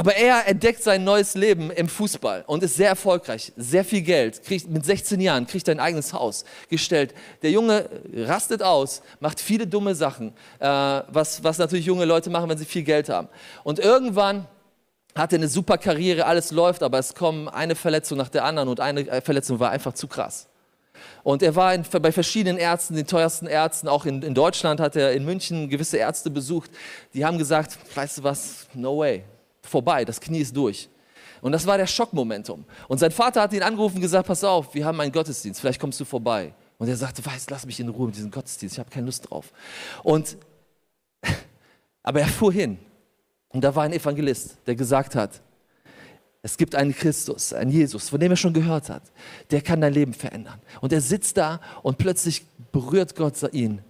[0.00, 4.42] Aber er entdeckt sein neues Leben im Fußball und ist sehr erfolgreich, sehr viel Geld,
[4.42, 7.12] kriegt mit 16 Jahren kriegt ein eigenes Haus gestellt.
[7.42, 7.84] Der Junge
[8.14, 12.64] rastet aus, macht viele dumme Sachen, äh, was, was natürlich junge Leute machen, wenn sie
[12.64, 13.28] viel Geld haben.
[13.62, 14.46] Und irgendwann
[15.14, 18.80] hatte eine super Karriere, alles läuft, aber es kommen eine Verletzung nach der anderen und
[18.80, 20.48] eine äh, Verletzung war einfach zu krass.
[21.22, 24.96] Und er war in, bei verschiedenen Ärzten, den teuersten Ärzten, auch in, in Deutschland hat
[24.96, 26.70] er in München gewisse Ärzte besucht.
[27.12, 29.24] Die haben gesagt, weißt du was, no way,
[29.62, 30.88] vorbei, das Knie ist durch.
[31.40, 32.64] Und das war der Schockmomentum.
[32.88, 35.80] Und sein Vater hat ihn angerufen und gesagt, pass auf, wir haben einen Gottesdienst, vielleicht
[35.80, 36.54] kommst du vorbei.
[36.78, 39.30] Und er sagte, weißt, lass mich in Ruhe mit diesem Gottesdienst, ich habe keine Lust
[39.30, 39.52] drauf.
[40.02, 40.36] Und,
[42.02, 42.78] aber er fuhr hin.
[43.48, 45.40] Und da war ein Evangelist, der gesagt hat,
[46.42, 49.02] es gibt einen Christus, einen Jesus, von dem er schon gehört hat.
[49.50, 50.58] Der kann dein Leben verändern.
[50.80, 53.82] Und er sitzt da und plötzlich berührt Gott ihn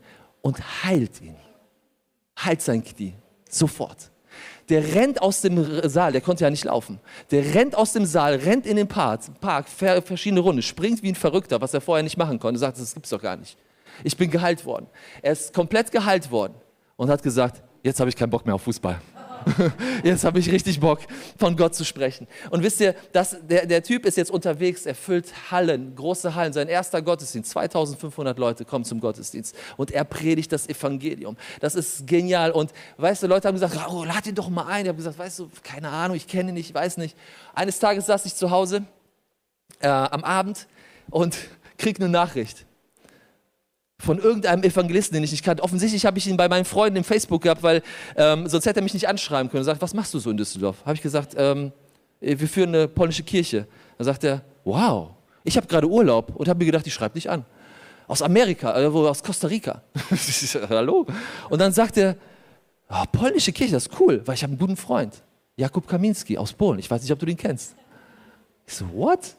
[0.43, 1.37] und heilt ihn.
[2.43, 3.15] Heilt sein Knie.
[3.49, 4.11] Sofort.
[4.71, 7.01] Der rennt aus dem Saal, der konnte ja nicht laufen.
[7.31, 11.17] Der rennt aus dem Saal, rennt in den Park, Park verschiedene Runden, springt wie ein
[11.17, 12.59] Verrückter, was er vorher nicht machen konnte.
[12.59, 13.59] Sagt, das gibt's doch gar nicht.
[14.05, 14.87] Ich bin geheilt worden.
[15.21, 16.55] Er ist komplett geheilt worden
[16.97, 19.01] und hat gesagt, jetzt habe ich keinen Bock mehr auf Fußball.
[20.05, 21.01] Jetzt habe ich richtig Bock,
[21.39, 22.27] von Gott zu sprechen.
[22.51, 26.53] Und wisst ihr, das, der, der Typ ist jetzt unterwegs, er füllt Hallen, große Hallen.
[26.53, 31.37] Sein erster Gottesdienst, 2500 Leute kommen zum Gottesdienst und er predigt das Evangelium.
[31.61, 32.51] Das ist genial.
[32.53, 34.85] Und weißt du, Leute haben gesagt, oh, lad ihn doch mal ein.
[34.85, 37.17] Ich habe gesagt, weißt du, keine Ahnung, ich kenne ihn nicht, ich weiß nicht.
[37.55, 38.85] Eines Tages saß ich zu Hause
[39.81, 40.67] äh, am Abend
[41.11, 41.37] und
[41.79, 42.67] krieg eine Nachricht
[44.01, 45.63] von irgendeinem Evangelisten, den ich nicht kannte.
[45.63, 47.83] Offensichtlich habe ich ihn bei meinen Freunden im Facebook gehabt, weil
[48.17, 49.63] ähm, sonst hätte er mich nicht anschreiben können.
[49.63, 50.79] Er sagt, was machst du so in Düsseldorf?
[50.85, 51.73] Habe ich gesagt, ähm,
[52.21, 53.67] wir führen eine polnische Kirche.
[53.99, 55.11] Dann sagt er, wow,
[55.45, 57.45] ich habe gerade Urlaub und habe mir gedacht, ich schreibe dich an.
[58.07, 59.83] Aus Amerika, äh, aus Costa Rica.
[60.69, 61.07] Hallo?
[61.49, 62.17] Und dann sagt er,
[62.89, 65.23] oh, polnische Kirche, das ist cool, weil ich habe einen guten Freund.
[65.57, 66.79] Jakub Kaminski aus Polen.
[66.79, 67.77] Ich weiß nicht, ob du den kennst.
[68.71, 69.35] Ich so, what?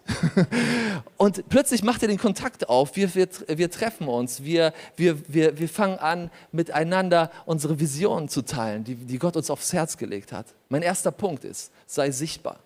[1.16, 5.58] Und plötzlich macht er den Kontakt auf, wir, wir, wir treffen uns, wir, wir, wir,
[5.58, 10.34] wir fangen an, miteinander unsere Visionen zu teilen, die, die Gott uns aufs Herz gelegt
[10.34, 10.48] hat.
[10.68, 12.60] Mein erster Punkt ist, sei sichtbar.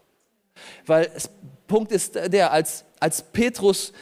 [0.87, 1.29] Weil es,
[1.67, 3.93] Punkt ist der, als, als Petrus,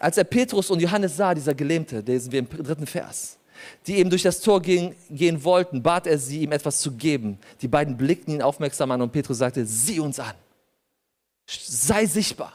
[0.00, 3.38] als er Petrus und Johannes sah, dieser Gelähmte, lesen wir im dritten Vers,
[3.86, 7.38] die eben durch das Tor gehen, gehen wollten, bat er sie, ihm etwas zu geben.
[7.62, 10.34] Die beiden blickten ihn aufmerksam an und Petrus sagte, sieh uns an
[11.48, 12.52] sei sichtbar.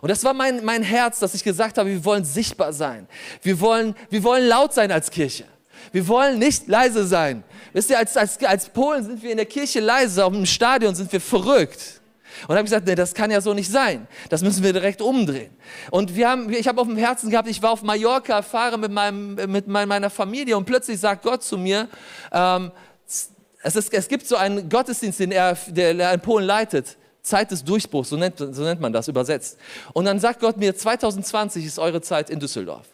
[0.00, 3.08] Und das war mein, mein Herz, dass ich gesagt habe, wir wollen sichtbar sein.
[3.42, 5.44] Wir wollen, wir wollen laut sein als Kirche.
[5.92, 7.42] Wir wollen nicht leise sein.
[7.72, 11.10] Wisst ihr, als, als, als Polen sind wir in der Kirche leise, dem Stadion sind
[11.10, 12.02] wir verrückt.
[12.48, 14.06] Und habe gesagt, nee, das kann ja so nicht sein.
[14.28, 15.56] Das müssen wir direkt umdrehen.
[15.90, 18.90] Und wir haben, ich habe auf dem Herzen gehabt, ich war auf Mallorca, fahre mit,
[18.90, 21.88] meinem, mit meiner Familie und plötzlich sagt Gott zu mir,
[22.32, 22.72] ähm,
[23.06, 26.96] es, ist, es gibt so einen Gottesdienst, den er, der er in Polen leitet.
[27.24, 29.58] Zeit des Durchbruchs, so nennt, so nennt man das übersetzt.
[29.94, 32.86] Und dann sagt Gott mir, 2020 ist eure Zeit in Düsseldorf.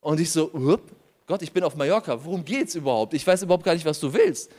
[0.00, 0.50] Und ich so,
[1.26, 3.14] Gott, ich bin auf Mallorca, worum geht's überhaupt?
[3.14, 4.50] Ich weiß überhaupt gar nicht, was du willst.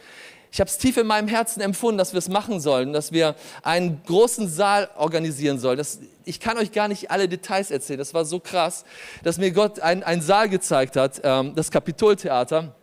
[0.53, 3.35] Ich habe es tief in meinem Herzen empfunden, dass wir es machen sollen, dass wir
[3.63, 5.77] einen großen Saal organisieren sollen.
[5.77, 7.99] Das, ich kann euch gar nicht alle Details erzählen.
[7.99, 8.83] Das war so krass,
[9.23, 12.75] dass mir Gott einen Saal gezeigt hat, ähm, das Kapitoltheater.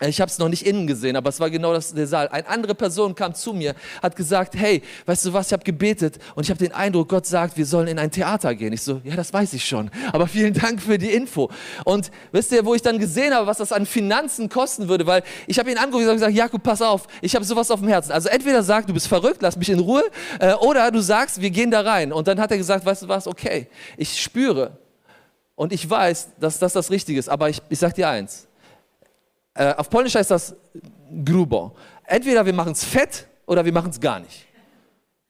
[0.00, 2.26] Ich habe es noch nicht innen gesehen, aber es war genau das, der Saal.
[2.28, 6.18] Eine andere Person kam zu mir, hat gesagt, hey, weißt du was, ich habe gebetet
[6.34, 8.72] und ich habe den Eindruck, Gott sagt, wir sollen in ein Theater gehen.
[8.72, 11.48] Ich so, ja, das weiß ich schon, aber vielen Dank für die Info.
[11.84, 15.22] Und wisst ihr, wo ich dann gesehen habe, was das an Finanzen kosten würde, weil
[15.46, 18.10] ich habe ihn angerufen und gesagt, Jakob, pass auf, ich habe sowas auf dem Herzen.
[18.10, 20.02] Also entweder sag, du bist verrückt, lass mich in Ruhe,
[20.40, 22.12] äh, oder du sagst, wir gehen da rein.
[22.12, 24.76] Und dann hat er gesagt, weißt du was, okay, ich spüre
[25.54, 28.48] und ich weiß, dass das das Richtige ist, aber ich, ich sag dir eins,
[29.54, 30.54] äh, auf Polnisch heißt das
[31.24, 31.76] grubo.
[32.04, 34.46] Entweder wir machen es fett oder wir machen es gar nicht.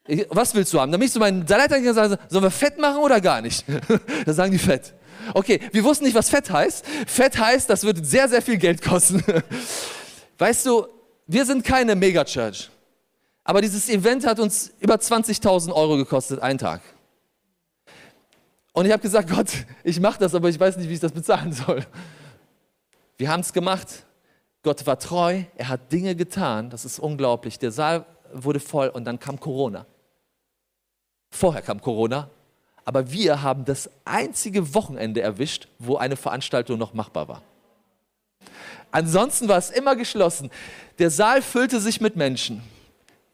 [0.06, 0.92] Ich, was willst du haben?
[0.92, 3.64] Dann möchtest du meinen Salat sagen, sollen wir fett machen oder gar nicht?
[4.26, 4.94] Dann sagen die fett.
[5.32, 6.84] Okay, wir wussten nicht, was fett heißt.
[7.06, 9.22] Fett heißt, das wird sehr, sehr viel Geld kosten.
[10.38, 10.86] Weißt du,
[11.26, 12.68] wir sind keine Megachurch.
[13.44, 16.82] Aber dieses Event hat uns über 20.000 Euro gekostet, einen Tag.
[18.72, 19.48] Und ich habe gesagt, Gott,
[19.82, 21.86] ich mache das, aber ich weiß nicht, wie ich das bezahlen soll.
[23.16, 24.04] Wir haben es gemacht.
[24.64, 27.58] Gott war treu, er hat Dinge getan, das ist unglaublich.
[27.58, 29.86] Der Saal wurde voll und dann kam Corona.
[31.30, 32.30] Vorher kam Corona,
[32.84, 37.42] aber wir haben das einzige Wochenende erwischt, wo eine Veranstaltung noch machbar war.
[38.90, 40.50] Ansonsten war es immer geschlossen.
[40.98, 42.62] Der Saal füllte sich mit Menschen.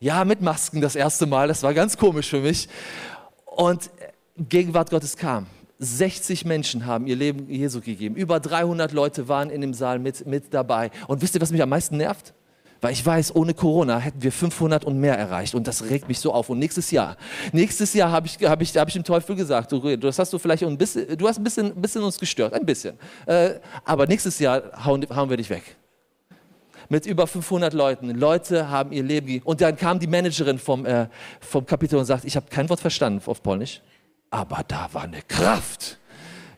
[0.01, 2.69] Ja, mit Masken das erste Mal, das war ganz komisch für mich.
[3.45, 3.91] Und
[4.37, 5.47] Gegenwart Gottes kam.
[5.83, 8.15] 60 Menschen haben ihr Leben Jesu gegeben.
[8.15, 10.91] Über 300 Leute waren in dem Saal mit, mit dabei.
[11.09, 12.35] Und wisst ihr, was mich am meisten nervt?
[12.83, 15.55] Weil ich weiß, ohne Corona hätten wir 500 und mehr erreicht.
[15.55, 16.51] Und das regt mich so auf.
[16.51, 17.17] Und nächstes Jahr,
[17.53, 20.39] nächstes Jahr habe ich, hab ich, hab ich dem Teufel gesagt, du, das hast du
[20.39, 22.99] vielleicht ein bisschen, du hast ein bisschen, bisschen uns gestört, ein bisschen.
[23.25, 25.77] Äh, aber nächstes Jahr hauen, hauen wir dich weg.
[26.91, 28.11] mit über 500 Leuten.
[28.11, 29.47] Leute haben ihr Leben gegeben.
[29.47, 31.07] Und dann kam die Managerin vom, äh,
[31.41, 33.81] vom Kapitel und sagt, ich habe kein Wort verstanden auf Polnisch,
[34.31, 35.99] aber da war eine Kraft.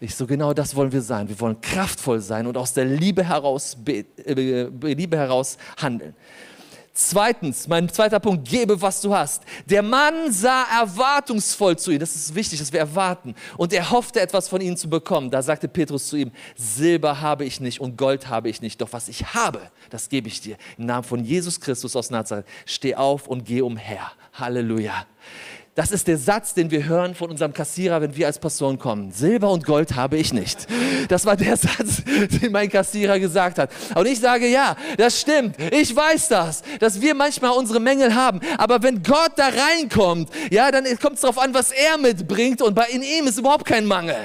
[0.00, 1.28] Ich so, genau das wollen wir sein.
[1.28, 6.14] Wir wollen kraftvoll sein und aus der Liebe heraus, äh, Liebe heraus handeln.
[6.94, 9.44] Zweitens, mein zweiter Punkt, gebe, was du hast.
[9.64, 11.98] Der Mann sah erwartungsvoll zu ihm.
[11.98, 13.34] Das ist wichtig, dass wir erwarten.
[13.56, 15.30] Und er hoffte, etwas von ihnen zu bekommen.
[15.30, 18.78] Da sagte Petrus zu ihm, Silber habe ich nicht und Gold habe ich nicht.
[18.82, 20.56] Doch was ich habe, das gebe ich dir.
[20.76, 22.44] Im Namen von Jesus Christus aus Nazareth.
[22.66, 24.12] Steh auf und geh umher.
[24.34, 25.06] Halleluja.
[25.74, 29.10] Das ist der Satz, den wir hören von unserem Kassierer, wenn wir als Pastoren kommen.
[29.10, 30.66] Silber und Gold habe ich nicht.
[31.08, 33.70] Das war der Satz, den mein Kassierer gesagt hat.
[33.94, 35.56] Und ich sage, ja, das stimmt.
[35.72, 38.40] Ich weiß das, dass wir manchmal unsere Mängel haben.
[38.58, 42.60] Aber wenn Gott da reinkommt, ja, dann kommt es darauf an, was er mitbringt.
[42.60, 44.16] Und bei in ihm ist überhaupt kein Mangel.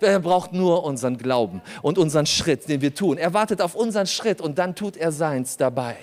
[0.00, 3.18] Er braucht nur unseren Glauben und unseren Schritt, den wir tun.
[3.18, 5.96] Er wartet auf unseren Schritt und dann tut er seins dabei.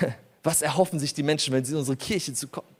[0.42, 2.77] Was erhoffen sich die Menschen, wenn sie in unsere Kirche zu kommen?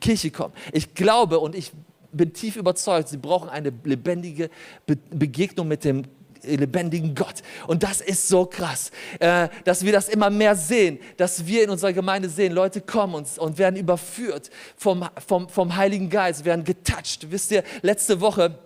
[0.00, 0.54] Kirche kommen.
[0.72, 1.72] Ich glaube und ich
[2.12, 4.50] bin tief überzeugt, sie brauchen eine lebendige
[4.86, 6.04] Be Begegnung mit dem
[6.42, 7.42] lebendigen Gott.
[7.66, 11.70] Und das ist so krass, äh, dass wir das immer mehr sehen, dass wir in
[11.70, 16.64] unserer Gemeinde sehen, Leute kommen und, und werden überführt vom, vom, vom Heiligen Geist, werden
[16.64, 17.30] getoucht.
[17.30, 18.58] Wisst ihr, letzte Woche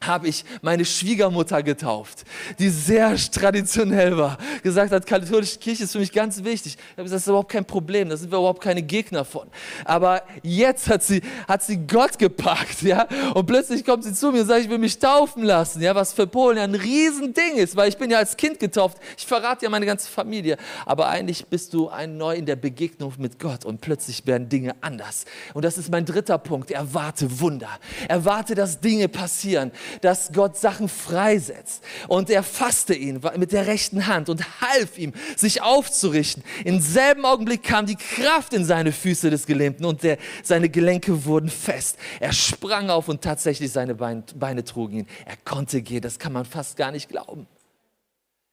[0.00, 2.24] habe ich meine Schwiegermutter getauft,
[2.58, 6.76] die sehr traditionell war, gesagt hat, katholische Kirche ist für mich ganz wichtig.
[6.76, 9.48] Ich habe gesagt, das ist überhaupt kein Problem, da sind wir überhaupt keine Gegner von.
[9.84, 14.42] Aber jetzt hat sie, hat sie Gott gepackt, ja, und plötzlich kommt sie zu mir
[14.42, 17.74] und sagt, ich will mich taufen lassen, ja, was für Polen ja ein Riesending ist,
[17.74, 21.46] weil ich bin ja als Kind getauft, ich verrate ja meine ganze Familie, aber eigentlich
[21.46, 25.24] bist du ein neu in der Begegnung mit Gott und plötzlich werden Dinge anders.
[25.54, 27.70] Und das ist mein dritter Punkt, erwarte Wunder,
[28.06, 31.82] erwarte, dass Dinge passieren, dass Gott Sachen freisetzt.
[32.08, 36.42] Und er fasste ihn mit der rechten Hand und half ihm, sich aufzurichten.
[36.64, 41.24] Im selben Augenblick kam die Kraft in seine Füße des Gelähmten und der, seine Gelenke
[41.24, 41.96] wurden fest.
[42.20, 45.06] Er sprang auf und tatsächlich seine Beine, Beine trugen ihn.
[45.24, 47.46] Er konnte gehen, das kann man fast gar nicht glauben.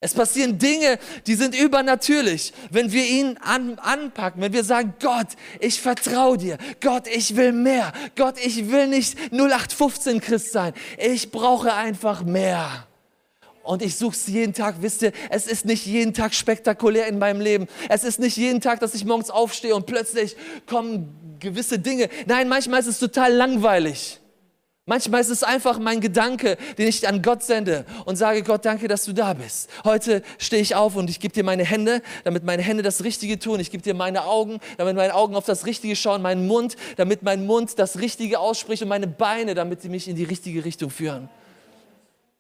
[0.02, 5.28] Es passieren Dinge, die sind übernatürlich, wenn wir ihn an, anpacken, wenn wir sagen, Gott,
[5.60, 11.32] ich vertraue dir, Gott, ich will mehr, Gott, ich will nicht 0815 Christ sein, ich
[11.32, 12.88] brauche einfach mehr.
[13.64, 17.18] Und ich suche es jeden Tag, wisst ihr, es ist nicht jeden Tag spektakulär in
[17.18, 17.68] meinem Leben.
[17.90, 20.36] Es ist nicht jeden Tag, dass ich morgens aufstehe und plötzlich
[20.68, 22.10] kommen gewisse Dinge.
[22.28, 24.20] Nein, manchmal ist es total langweilig.
[24.88, 28.88] Manchmal ist es einfach mein Gedanke, den ich an Gott sende und sage, Gott, danke,
[28.88, 29.68] dass du da bist.
[29.84, 33.40] Heute stehe ich auf und ich gebe dir meine Hände, damit meine Hände das Richtige
[33.40, 33.60] tun.
[33.60, 37.24] Ich gebe dir meine Augen, damit meine Augen auf das Richtige schauen, meinen Mund, damit
[37.24, 40.92] mein Mund das Richtige ausspricht und meine Beine, damit sie mich in die richtige Richtung
[40.92, 41.30] führen.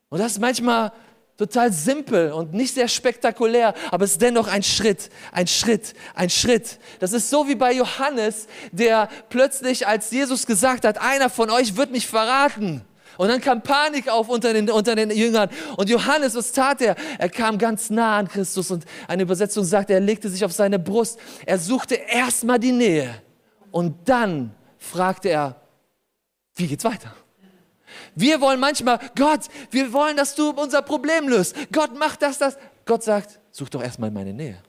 [0.09, 0.91] Und das ist manchmal
[1.37, 6.29] Total simpel und nicht sehr spektakulär, aber es ist dennoch ein Schritt, ein Schritt, ein
[6.29, 6.79] Schritt.
[6.99, 11.75] Das ist so wie bei Johannes, der plötzlich, als Jesus gesagt hat, einer von euch
[11.75, 12.85] wird mich verraten.
[13.17, 15.49] Und dann kam Panik auf unter den, unter den Jüngern.
[15.75, 16.95] Und Johannes, was tat er?
[17.17, 20.79] Er kam ganz nah an Christus und eine Übersetzung sagt, er legte sich auf seine
[20.79, 21.19] Brust.
[21.45, 23.13] Er suchte erstmal die Nähe.
[23.71, 25.61] Und dann fragte er,
[26.55, 27.13] wie geht's weiter?
[28.15, 31.55] Wir wollen manchmal, Gott, wir wollen, dass du unser Problem löst.
[31.71, 32.57] Gott macht das, das.
[32.85, 34.61] Gott sagt, such doch erstmal meine Nähe.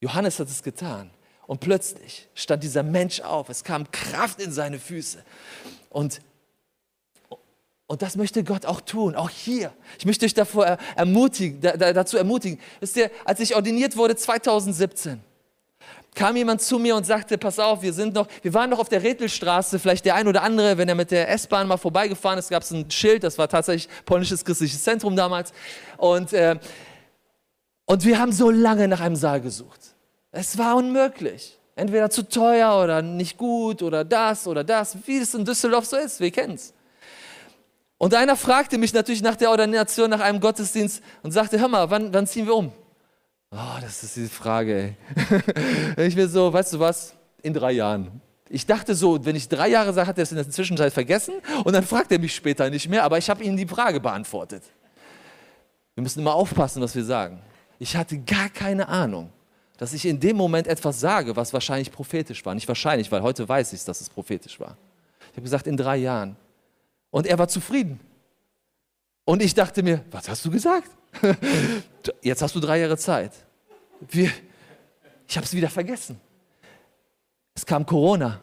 [0.00, 1.10] Johannes hat es getan.
[1.46, 3.48] Und plötzlich stand dieser Mensch auf.
[3.48, 5.22] Es kam Kraft in seine Füße.
[5.90, 6.20] Und,
[7.86, 9.72] und das möchte Gott auch tun, auch hier.
[9.98, 12.58] Ich möchte euch davor ermutigen, dazu ermutigen.
[12.80, 15.20] Wisst ihr, als ich ordiniert wurde 2017,
[16.16, 18.88] kam jemand zu mir und sagte, pass auf, wir sind noch, wir waren noch auf
[18.88, 22.48] der Rethelstraße, vielleicht der ein oder andere, wenn er mit der S-Bahn mal vorbeigefahren ist,
[22.48, 25.52] gab es ein Schild, das war tatsächlich polnisches christliches Zentrum damals.
[25.98, 26.58] Und, äh,
[27.84, 29.80] und wir haben so lange nach einem Saal gesucht.
[30.32, 31.58] Es war unmöglich.
[31.76, 35.96] Entweder zu teuer oder nicht gut oder das oder das, wie es in Düsseldorf so
[35.96, 36.72] ist, wir kennen es.
[37.98, 41.90] Und einer fragte mich natürlich nach der Ordination, nach einem Gottesdienst und sagte, hör mal,
[41.90, 42.72] wann, wann ziehen wir um?
[43.56, 44.96] Oh, das ist die Frage,
[45.96, 46.06] ey.
[46.06, 48.20] ich mir so, weißt du was, in drei Jahren.
[48.50, 51.36] Ich dachte so, wenn ich drei Jahre sage, hat er es in der Zwischenzeit vergessen
[51.64, 54.62] und dann fragt er mich später nicht mehr, aber ich habe ihm die Frage beantwortet.
[55.94, 57.40] Wir müssen immer aufpassen, was wir sagen.
[57.78, 59.30] Ich hatte gar keine Ahnung,
[59.78, 62.54] dass ich in dem Moment etwas sage, was wahrscheinlich prophetisch war.
[62.54, 64.76] Nicht wahrscheinlich, weil heute weiß ich, dass es prophetisch war.
[65.30, 66.36] Ich habe gesagt, in drei Jahren.
[67.10, 68.00] Und er war zufrieden.
[69.24, 70.90] Und ich dachte mir, was hast du gesagt?
[72.22, 73.32] Jetzt hast du drei Jahre Zeit.
[74.00, 74.30] Wir,
[75.28, 76.20] ich habe es wieder vergessen.
[77.54, 78.40] Es kam Corona.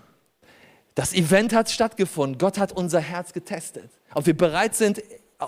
[0.95, 2.37] Das Event hat stattgefunden.
[2.37, 3.89] Gott hat unser Herz getestet.
[4.13, 5.01] Ob wir bereit sind,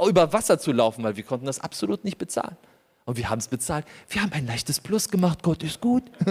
[0.07, 2.57] über Wasser zu laufen, weil wir konnten das absolut nicht bezahlen.
[3.05, 3.85] Und wir haben es bezahlt.
[4.09, 5.43] Wir haben ein leichtes Plus gemacht.
[5.43, 6.03] Gott ist gut.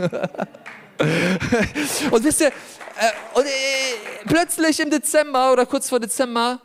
[2.10, 3.48] und wisst ihr, äh, und, äh,
[4.26, 6.60] plötzlich im Dezember oder kurz vor Dezember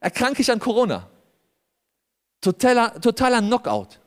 [0.00, 1.08] erkranke ich an Corona.
[2.40, 4.00] Totaler, totaler Knockout.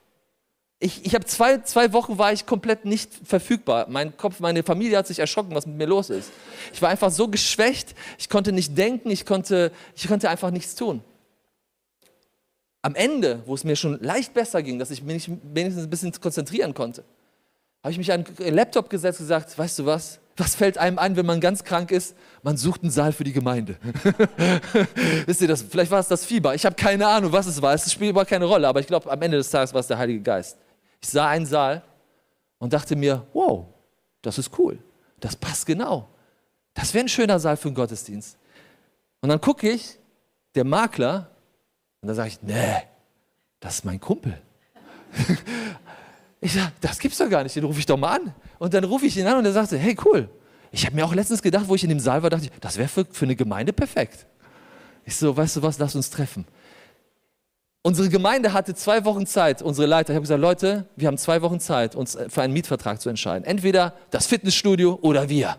[0.86, 3.88] Ich, ich habe zwei, zwei Wochen war ich komplett nicht verfügbar.
[3.89, 6.32] Mein Kopf, meine Familie hat sich erschrocken, was mit mir los ist.
[6.74, 10.76] Ich war einfach so geschwächt, ich konnte nicht denken, ich konnte, ich konnte einfach nichts
[10.76, 11.02] tun.
[12.84, 16.12] Am Ende, wo es mir schon leicht besser ging, dass ich mich wenigstens ein bisschen
[16.21, 17.04] konzentrieren konnte,
[17.82, 21.00] habe ich mich an den Laptop gesetzt und gesagt, weißt du was, was fällt einem
[21.00, 22.15] ein, wenn man ganz krank ist?
[22.43, 23.78] Man sucht einen Saal für die Gemeinde.
[25.26, 25.63] Wisst ihr das?
[25.63, 26.54] Vielleicht war es das Fieber.
[26.54, 27.74] Ich habe keine Ahnung, was es war.
[27.74, 28.67] Es spielt überhaupt keine Rolle.
[28.67, 30.58] Aber ich glaube, am Ende des Tages war es der Heilige Geist.
[31.06, 31.84] Ich sah einen Saal
[32.58, 33.68] und dachte mir, wow,
[34.24, 34.80] das ist cool.
[35.20, 36.10] Das passt genau.
[36.74, 38.39] Das wäre ein schöner Saal für einen Gottesdienst.
[39.22, 40.00] Und dann gucke ich,
[40.56, 41.30] der Makler,
[42.02, 42.82] und dann sage ich, nee,
[43.60, 44.41] das ist mein Kumpel.
[46.41, 48.34] Ich sage, das gibt's doch gar nicht, den rufe ich doch mal an.
[48.58, 50.28] Und dann rufe ich ihn an und er sagte, hey cool.
[50.72, 52.78] Ich habe mir auch letztens gedacht, wo ich in dem Saal war, dachte ich, das
[52.78, 54.26] wäre für, für eine Gemeinde perfekt.
[55.06, 56.46] Ich so, weißt du was, lass uns treffen.
[57.86, 60.12] Unsere Gemeinde hatte zwei Wochen Zeit, unsere Leiter.
[60.12, 63.45] Ich habe gesagt, Leute, wir haben zwei Wochen Zeit, uns für einen Mietvertrag zu entscheiden.
[63.45, 65.58] Entweder das Fitnessstudio oder wir.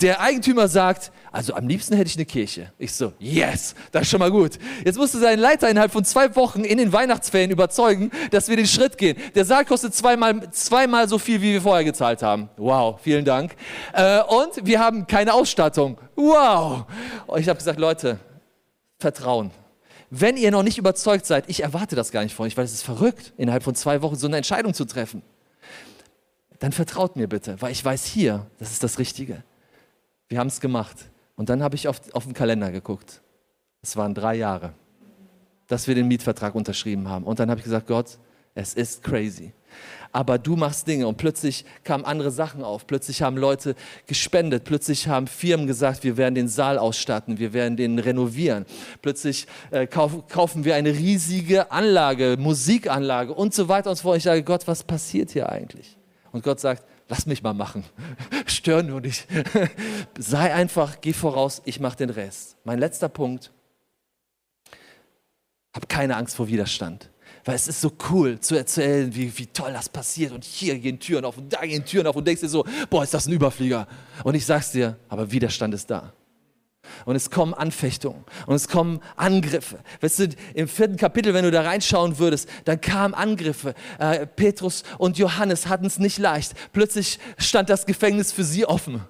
[0.00, 2.72] Der Eigentümer sagt, also am liebsten hätte ich eine Kirche.
[2.78, 4.58] Ich so, yes, das ist schon mal gut.
[4.84, 8.66] Jetzt musste sein Leiter innerhalb von zwei Wochen in den Weihnachtsferien überzeugen, dass wir den
[8.66, 9.16] Schritt gehen.
[9.36, 12.48] Der Saal kostet zweimal, zweimal so viel, wie wir vorher gezahlt haben.
[12.56, 13.54] Wow, vielen Dank.
[13.92, 15.96] Äh, und wir haben keine Ausstattung.
[16.16, 16.86] Wow.
[17.28, 18.18] Und ich habe gesagt, Leute,
[18.98, 19.52] Vertrauen.
[20.14, 22.74] Wenn ihr noch nicht überzeugt seid, ich erwarte das gar nicht von euch, weil es
[22.74, 25.22] ist verrückt, innerhalb von zwei Wochen so eine Entscheidung zu treffen.
[26.58, 29.42] Dann vertraut mir bitte, weil ich weiß hier, das ist das Richtige.
[30.28, 30.96] Wir haben es gemacht.
[31.34, 33.22] Und dann habe ich auf, auf den Kalender geguckt.
[33.80, 34.74] Es waren drei Jahre,
[35.66, 37.24] dass wir den Mietvertrag unterschrieben haben.
[37.24, 38.18] Und dann habe ich gesagt, Gott,
[38.54, 39.54] es ist crazy.
[40.12, 42.86] Aber du machst Dinge und plötzlich kamen andere Sachen auf.
[42.86, 43.74] Plötzlich haben Leute
[44.06, 44.64] gespendet.
[44.64, 48.66] Plötzlich haben Firmen gesagt, wir werden den Saal ausstatten, wir werden den renovieren.
[49.00, 54.18] Plötzlich äh, kauf, kaufen wir eine riesige Anlage, Musikanlage und so weiter und so fort.
[54.18, 55.96] Ich sage, Gott, was passiert hier eigentlich?
[56.30, 57.84] Und Gott sagt, lass mich mal machen.
[58.46, 59.26] Stör nur nicht.
[60.18, 62.56] Sei einfach, geh voraus, ich mache den Rest.
[62.64, 63.50] Mein letzter Punkt.
[65.74, 67.11] Hab keine Angst vor Widerstand.
[67.44, 70.32] Weil es ist so cool zu erzählen, wie, wie toll das passiert.
[70.32, 73.02] Und hier gehen Türen auf und da gehen Türen auf und denkst dir so, boah,
[73.02, 73.86] ist das ein Überflieger.
[74.22, 76.12] Und ich sag's dir, aber Widerstand ist da
[77.04, 79.78] und es kommen Anfechtungen und es kommen Angriffe.
[80.00, 83.74] Weißt du, im vierten Kapitel, wenn du da reinschauen würdest, dann kamen Angriffe.
[83.98, 86.54] Äh, Petrus und Johannes hatten es nicht leicht.
[86.72, 89.02] Plötzlich stand das Gefängnis für sie offen.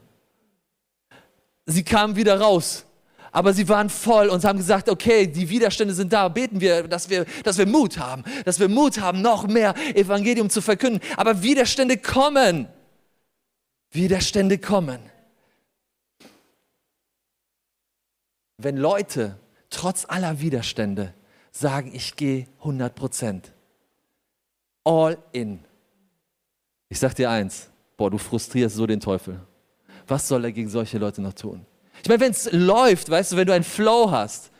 [1.67, 2.85] Sie kamen wieder raus.
[3.33, 7.11] Aber sie waren voll und haben gesagt, okay, die Widerstände sind da, beten wir, dass
[7.11, 11.01] wir, dass wir Mut haben, dass wir Mut haben, noch mehr Evangelium zu verkünden.
[11.17, 12.69] Aber Widerstände kommen.
[13.91, 15.01] Widerstände kommen.
[18.65, 19.39] wenn Leute
[19.71, 21.15] trotz aller Widerstände
[21.51, 23.53] sagen, ich gehe 100 Prozent,
[24.85, 25.65] all in.
[26.89, 29.41] Ich sag dir eins, boah, du frustrierst so den Teufel.
[30.07, 31.65] Was soll er gegen solche Leute noch tun?
[32.03, 34.51] Ich meine, wenn es läuft, weißt du, wenn du einen Flow hast,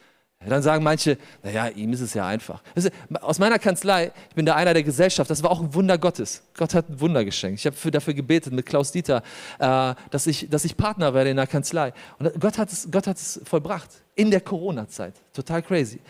[0.49, 2.63] dann sagen manche, naja, ihm ist es ja einfach.
[3.21, 6.43] Aus meiner Kanzlei, ich bin da einer der Gesellschaft, das war auch ein Wunder Gottes.
[6.57, 7.61] Gott hat ein Wunder geschenkt.
[7.61, 9.23] Ich habe dafür gebetet mit Klaus Dieter,
[9.59, 11.93] äh, dass, ich, dass ich Partner werde in der Kanzlei.
[12.19, 15.15] Und Gott hat es, Gott hat es vollbracht in der Corona-Zeit.
[15.33, 16.01] Total crazy.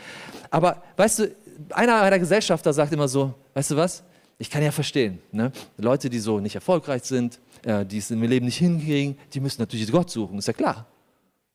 [0.50, 1.36] Aber weißt du,
[1.70, 4.02] einer meiner Gesellschafter sagt immer so, weißt du was,
[4.38, 5.52] ich kann ja verstehen, ne?
[5.76, 9.60] Leute, die so nicht erfolgreich sind, äh, die es im Leben nicht hinkriegen, die müssen
[9.60, 10.86] natürlich Gott suchen, ist ja klar.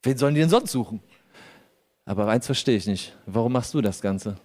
[0.04, 1.02] Wen sollen die denn sonst suchen?
[2.06, 3.16] Aber eins verstehe ich nicht.
[3.26, 4.38] Warum machst du das Ganze?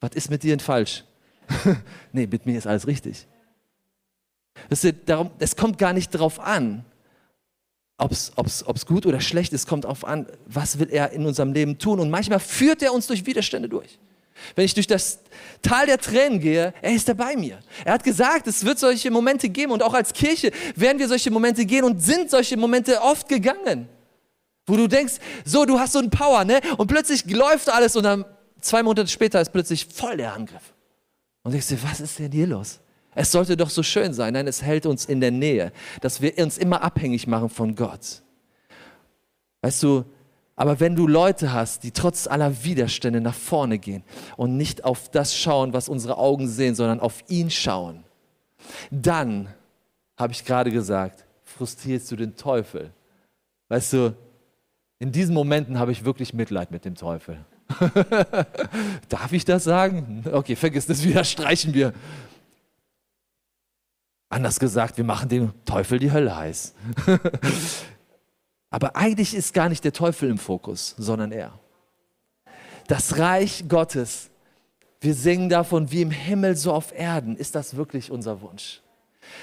[0.00, 1.04] Was ist mit dir denn falsch?
[2.12, 3.26] nee, mit mir ist alles richtig.
[4.68, 6.84] Wisst ihr, darum, es kommt gar nicht darauf an,
[7.96, 11.78] ob es gut oder schlecht ist, kommt darauf an, was will er in unserem Leben
[11.78, 12.00] tun.
[12.00, 13.98] Und manchmal führt er uns durch Widerstände durch.
[14.54, 15.20] Wenn ich durch das
[15.60, 17.58] Tal der Tränen gehe, er ist da bei mir.
[17.84, 21.30] Er hat gesagt, es wird solche Momente geben und auch als Kirche werden wir solche
[21.30, 23.88] Momente gehen und sind solche Momente oft gegangen.
[24.66, 26.60] Wo du denkst, so, du hast so einen Power, ne?
[26.76, 28.24] Und plötzlich läuft alles und dann
[28.60, 30.74] zwei Monate später ist plötzlich voll der Angriff.
[31.42, 32.80] Und denkst dir, was ist denn hier los?
[33.14, 34.34] Es sollte doch so schön sein.
[34.34, 38.22] Nein, es hält uns in der Nähe, dass wir uns immer abhängig machen von Gott.
[39.62, 40.04] Weißt du,
[40.56, 44.04] aber wenn du Leute hast, die trotz aller Widerstände nach vorne gehen
[44.36, 48.04] und nicht auf das schauen, was unsere Augen sehen, sondern auf ihn schauen,
[48.90, 49.48] dann,
[50.18, 52.92] habe ich gerade gesagt, frustrierst du den Teufel.
[53.68, 54.14] Weißt du,
[55.00, 57.42] in diesen Momenten habe ich wirklich Mitleid mit dem Teufel.
[59.08, 60.22] Darf ich das sagen?
[60.30, 61.94] Okay, vergiss das wieder, streichen wir.
[64.28, 66.74] Anders gesagt, wir machen dem Teufel die Hölle heiß.
[68.70, 71.58] Aber eigentlich ist gar nicht der Teufel im Fokus, sondern er.
[72.86, 74.30] Das Reich Gottes,
[75.00, 77.36] wir singen davon wie im Himmel so auf Erden.
[77.36, 78.82] Ist das wirklich unser Wunsch?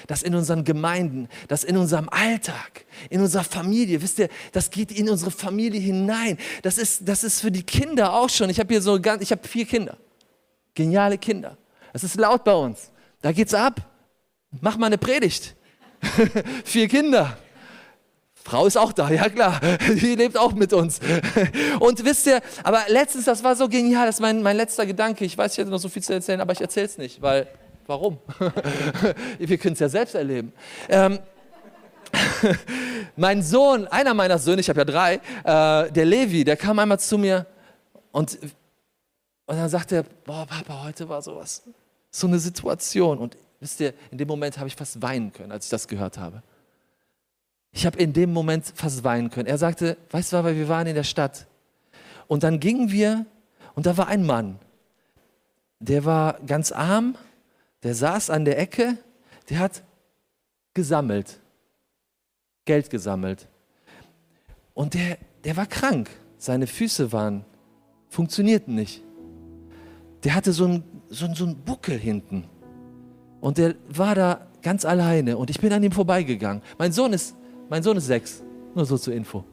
[0.06, 4.02] Das in unseren Gemeinden, das in unserem Alltag, in unserer Familie.
[4.02, 6.38] Wisst ihr, das geht in unsere Familie hinein.
[6.62, 8.50] Das ist, das ist für die Kinder auch schon.
[8.50, 9.96] Ich habe hier so ganz, ich habe vier Kinder.
[10.74, 11.56] Geniale Kinder.
[11.92, 12.90] Es ist laut bei uns.
[13.22, 13.80] Da geht's ab.
[14.60, 15.54] Mach mal eine Predigt.
[16.64, 17.36] Vier Kinder.
[18.48, 21.00] Frau ist auch da, ja klar, die lebt auch mit uns.
[21.80, 25.26] Und wisst ihr, aber letztens, das war so genial, das ist mein, mein letzter Gedanke.
[25.26, 27.46] Ich weiß, ich hätte noch so viel zu erzählen, aber ich erzähle es nicht, weil,
[27.88, 28.18] warum?
[29.38, 30.52] Wir können es ja selbst erleben.
[30.88, 31.18] Ähm,
[33.16, 37.00] mein Sohn, einer meiner Söhne, ich habe ja drei, äh, der Levi, der kam einmal
[37.00, 37.44] zu mir
[38.12, 38.38] und,
[39.46, 41.64] und dann sagte er, boah Papa, heute war sowas,
[42.10, 43.18] so eine Situation.
[43.18, 46.18] Und Wisst ihr, in dem Moment habe ich fast weinen können, als ich das gehört
[46.18, 46.42] habe.
[47.72, 49.46] Ich habe in dem Moment fast weinen können.
[49.46, 51.46] Er sagte, weißt du, weil wir waren in der Stadt.
[52.28, 53.26] Und dann gingen wir
[53.74, 54.58] und da war ein Mann,
[55.80, 57.16] der war ganz arm,
[57.82, 58.98] der saß an der Ecke,
[59.48, 59.82] der hat
[60.74, 61.38] gesammelt,
[62.64, 63.48] Geld gesammelt.
[64.74, 66.10] Und der, der war krank.
[66.38, 67.44] Seine Füße waren,
[68.08, 69.02] funktionierten nicht.
[70.24, 72.44] Der hatte so einen so so einen Buckel hinten.
[73.40, 76.62] Und der war da ganz alleine und ich bin an ihm vorbeigegangen.
[76.76, 77.34] Mein Sohn ist,
[77.68, 78.42] mein Sohn ist sechs,
[78.74, 79.44] nur so zur Info.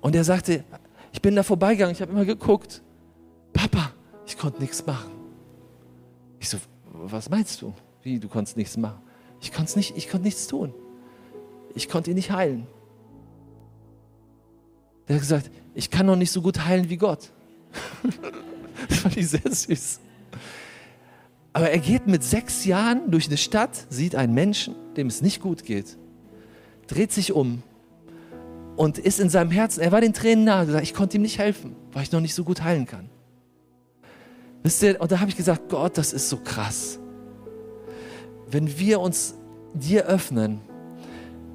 [0.00, 0.64] Und er sagte,
[1.12, 2.82] ich bin da vorbeigegangen, ich habe immer geguckt,
[3.52, 3.92] Papa,
[4.26, 5.10] ich konnte nichts machen.
[6.38, 6.58] Ich so,
[6.98, 7.74] was meinst du?
[8.02, 9.00] Wie, du konntest nichts machen?
[9.40, 10.72] Ich konnte nicht, ich nichts tun.
[11.74, 12.66] Ich konnte ihn nicht heilen.
[15.06, 17.30] Er hat gesagt, ich kann noch nicht so gut heilen wie Gott.
[18.88, 20.00] das fand ich sehr süß.
[21.52, 25.40] Aber er geht mit sechs Jahren durch eine Stadt, sieht einen Menschen, dem es nicht
[25.40, 25.96] gut geht,
[26.86, 27.62] dreht sich um
[28.76, 31.38] und ist in seinem Herzen, er war den Tränen nahe, gesagt, ich konnte ihm nicht
[31.38, 33.08] helfen, weil ich noch nicht so gut heilen kann.
[34.62, 36.98] Wisst ihr, und da habe ich gesagt, Gott, das ist so krass.
[38.48, 39.34] Wenn wir uns
[39.74, 40.60] dir öffnen,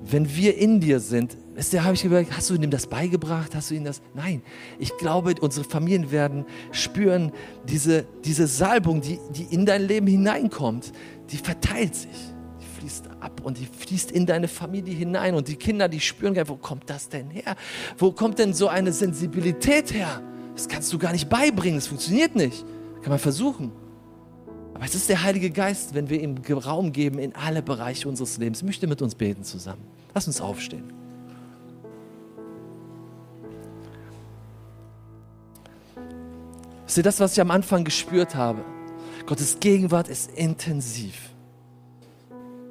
[0.04, 3.54] wenn wir in dir sind, Wisst ihr, habe ich überlegt, hast du ihm das beigebracht?
[3.56, 4.02] Hast du ihm das?
[4.14, 4.42] Nein.
[4.80, 7.34] Ich glaube, unsere Familien werden spüren,
[7.68, 10.94] diese, diese Salbung, die, die in dein Leben hineinkommt,
[11.30, 12.10] die verteilt sich.
[12.62, 15.36] Die fließt ab und die fließt in deine Familie hinein.
[15.36, 17.56] Und die Kinder, die spüren, wo kommt das denn her?
[17.98, 20.22] Wo kommt denn so eine Sensibilität her?
[20.56, 22.66] Das kannst du gar nicht beibringen, das funktioniert nicht.
[23.02, 23.72] Kann man versuchen.
[24.74, 28.38] Aber es ist der Heilige Geist, wenn wir ihm Raum geben in alle Bereiche unseres
[28.38, 28.60] Lebens.
[28.60, 29.84] Ich möchte mit uns beten zusammen.
[30.14, 30.92] Lass uns aufstehen.
[36.86, 38.66] Wisst das, was ich am Anfang gespürt habe?
[39.26, 41.30] Gottes Gegenwart ist intensiv.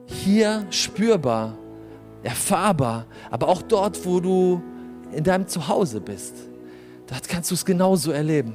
[0.06, 1.56] Hier spürbar,
[2.22, 4.62] erfahrbar, aber auch dort, wo du
[5.12, 6.34] in deinem Zuhause bist.
[7.06, 8.54] Dort kannst du es genauso erleben.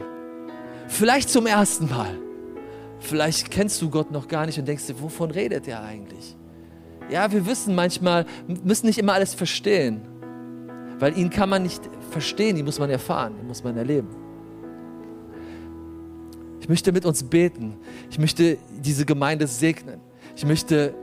[0.98, 2.18] Vielleicht zum ersten Mal.
[3.00, 6.38] Vielleicht kennst du Gott noch gar nicht und denkst dir, wovon redet er eigentlich?
[7.10, 8.26] Ja, wir wissen manchmal,
[8.64, 10.02] müssen nicht immer alles verstehen.
[10.98, 11.82] Weil ihn kann man nicht
[12.12, 14.08] verstehen, ihn muss man erfahren, ihn muss man erleben.
[16.62, 17.76] Ich möchte mit uns beten.
[18.10, 20.00] Ich möchte diese Gemeinde segnen.
[20.38, 20.96] Ich möchte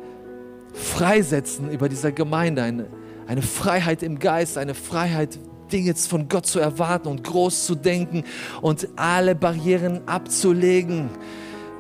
[0.73, 2.87] freisetzen über dieser Gemeinde eine,
[3.27, 5.39] eine Freiheit im Geist, eine Freiheit,
[5.73, 8.25] Dinge von Gott zu erwarten und groß zu denken
[8.61, 11.09] und alle Barrieren abzulegen.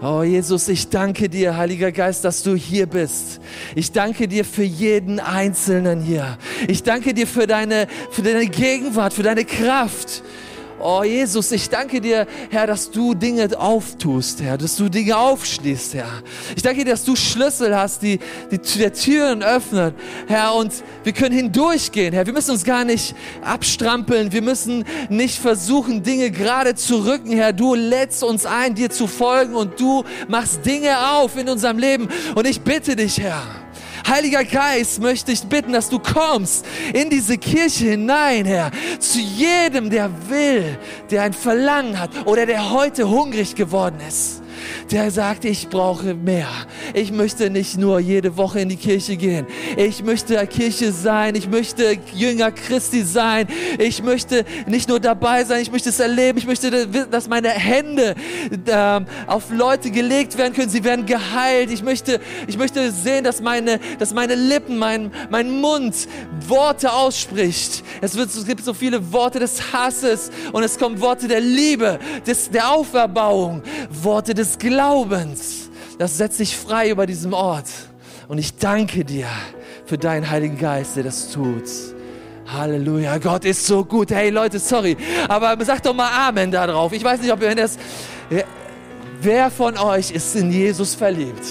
[0.05, 3.40] Oh Jesus, ich danke dir, Heiliger Geist, dass du hier bist.
[3.76, 6.38] Ich danke dir für jeden Einzelnen hier.
[6.66, 10.24] Ich danke dir für deine, für deine Gegenwart, für deine Kraft.
[10.85, 15.95] Oh Jesus, ich danke dir, Herr, dass du Dinge auftust, Herr, dass du Dinge aufschließt,
[15.95, 16.11] Herr.
[16.57, 18.18] Ich danke dir, dass du Schlüssel hast, die,
[18.51, 19.95] die der Türen öffnen,
[20.26, 20.72] Herr, und
[21.05, 22.26] wir können hindurchgehen, Herr.
[22.26, 27.53] Wir müssen uns gar nicht abstrampeln, wir müssen nicht versuchen, Dinge gerade zu rücken, Herr.
[27.53, 32.09] Du lädst uns ein, dir zu folgen und du machst Dinge auf in unserem Leben.
[32.35, 33.62] Und ich bitte dich, Herr,
[34.09, 39.91] Heiliger Geist, möchte ich bitten, dass du kommst in diese Kirche hinein, Herr, zu jedem,
[39.91, 40.79] der will,
[41.11, 44.41] der ein Verlangen hat oder der heute hungrig geworden ist
[44.91, 46.49] der sagt, ich brauche mehr.
[46.95, 49.47] Ich möchte nicht nur jede Woche in die Kirche gehen.
[49.77, 51.35] Ich möchte Kirche sein.
[51.35, 53.47] Ich möchte Jünger Christi sein.
[53.79, 56.39] Ich möchte nicht nur dabei sein, ich möchte es erleben.
[56.39, 58.15] Ich möchte, dass meine Hände
[58.67, 60.71] äh, auf Leute gelegt werden können.
[60.71, 61.71] Sie werden geheilt.
[61.71, 66.09] Ich möchte, ich möchte sehen, dass meine, dass meine Lippen, mein, mein Mund
[66.49, 67.85] Worte ausspricht.
[68.01, 71.99] Es, wird, es gibt so viele Worte des Hasses und es kommen Worte der Liebe,
[72.27, 75.71] des, der Auferbauung, Worte des Glaubens.
[75.99, 77.69] Das setzt dich frei über diesem Ort.
[78.29, 79.27] Und ich danke dir
[79.85, 81.65] für deinen Heiligen Geist, der das tut.
[82.47, 84.11] Halleluja, Gott ist so gut.
[84.11, 84.97] Hey Leute, sorry,
[85.29, 86.93] aber sag doch mal Amen da drauf.
[86.93, 87.79] Ich weiß nicht, ob ihr das.
[89.21, 91.47] Wer von euch ist in Jesus verliebt?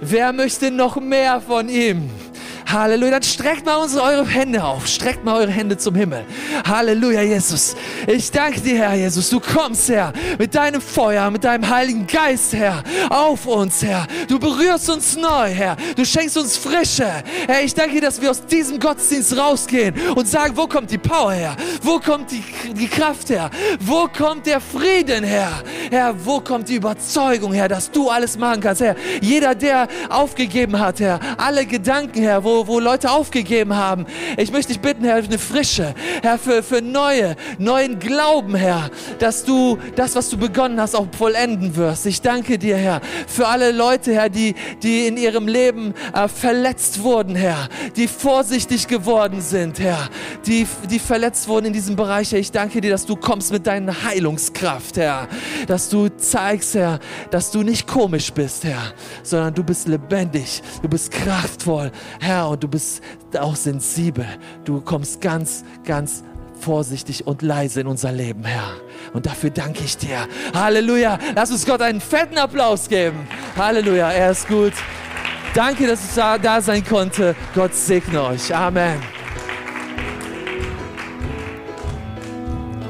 [0.00, 2.10] Wer möchte noch mehr von ihm?
[2.66, 3.12] Halleluja.
[3.12, 4.86] Dann streckt mal unsere, eure Hände auf.
[4.86, 6.24] Streckt mal eure Hände zum Himmel.
[6.66, 7.76] Halleluja, Jesus.
[8.06, 9.30] Ich danke dir, Herr Jesus.
[9.30, 14.06] Du kommst, Herr, mit deinem Feuer, mit deinem Heiligen Geist, Herr, auf uns, Herr.
[14.28, 15.76] Du berührst uns neu, Herr.
[15.94, 17.06] Du schenkst uns Frische.
[17.46, 20.98] Herr, ich danke dir, dass wir aus diesem Gottesdienst rausgehen und sagen, wo kommt die
[20.98, 21.56] Power her?
[21.82, 22.42] Wo kommt die,
[22.72, 23.50] die Kraft her?
[23.80, 25.50] Wo kommt der Frieden her?
[25.90, 28.96] Herr, wo kommt die Überzeugung her, dass du alles machen kannst, Herr?
[29.20, 34.06] Jeder, der aufgegeben hat, Herr, alle Gedanken, Herr, wo wo, Leute aufgegeben haben.
[34.36, 38.90] Ich möchte dich bitten, Herr, für eine Frische, Herr, für, für neue, neuen Glauben, Herr,
[39.18, 42.06] dass du das, was du begonnen hast, auch vollenden wirst.
[42.06, 47.02] Ich danke dir, Herr, für alle Leute, Herr, die, die in ihrem Leben äh, verletzt
[47.02, 50.08] wurden, Herr, die vorsichtig geworden sind, Herr,
[50.46, 52.38] die, die verletzt wurden in diesem Bereich, Herr.
[52.38, 55.28] Ich danke dir, dass du kommst mit deiner Heilungskraft, Herr,
[55.66, 56.98] dass du zeigst, Herr,
[57.30, 58.92] dass du nicht komisch bist, Herr,
[59.22, 61.90] sondern du bist lebendig, du bist kraftvoll,
[62.20, 63.02] Herr, und du bist
[63.38, 64.26] auch sensibel.
[64.64, 66.22] Du kommst ganz, ganz
[66.60, 68.74] vorsichtig und leise in unser Leben, Herr.
[69.12, 70.26] Und dafür danke ich dir.
[70.54, 71.18] Halleluja.
[71.34, 73.26] Lass uns Gott einen fetten Applaus geben.
[73.56, 74.10] Halleluja.
[74.10, 74.72] Er ist gut.
[75.54, 77.34] Danke, dass es da sein konnte.
[77.54, 78.54] Gott segne euch.
[78.54, 79.00] Amen.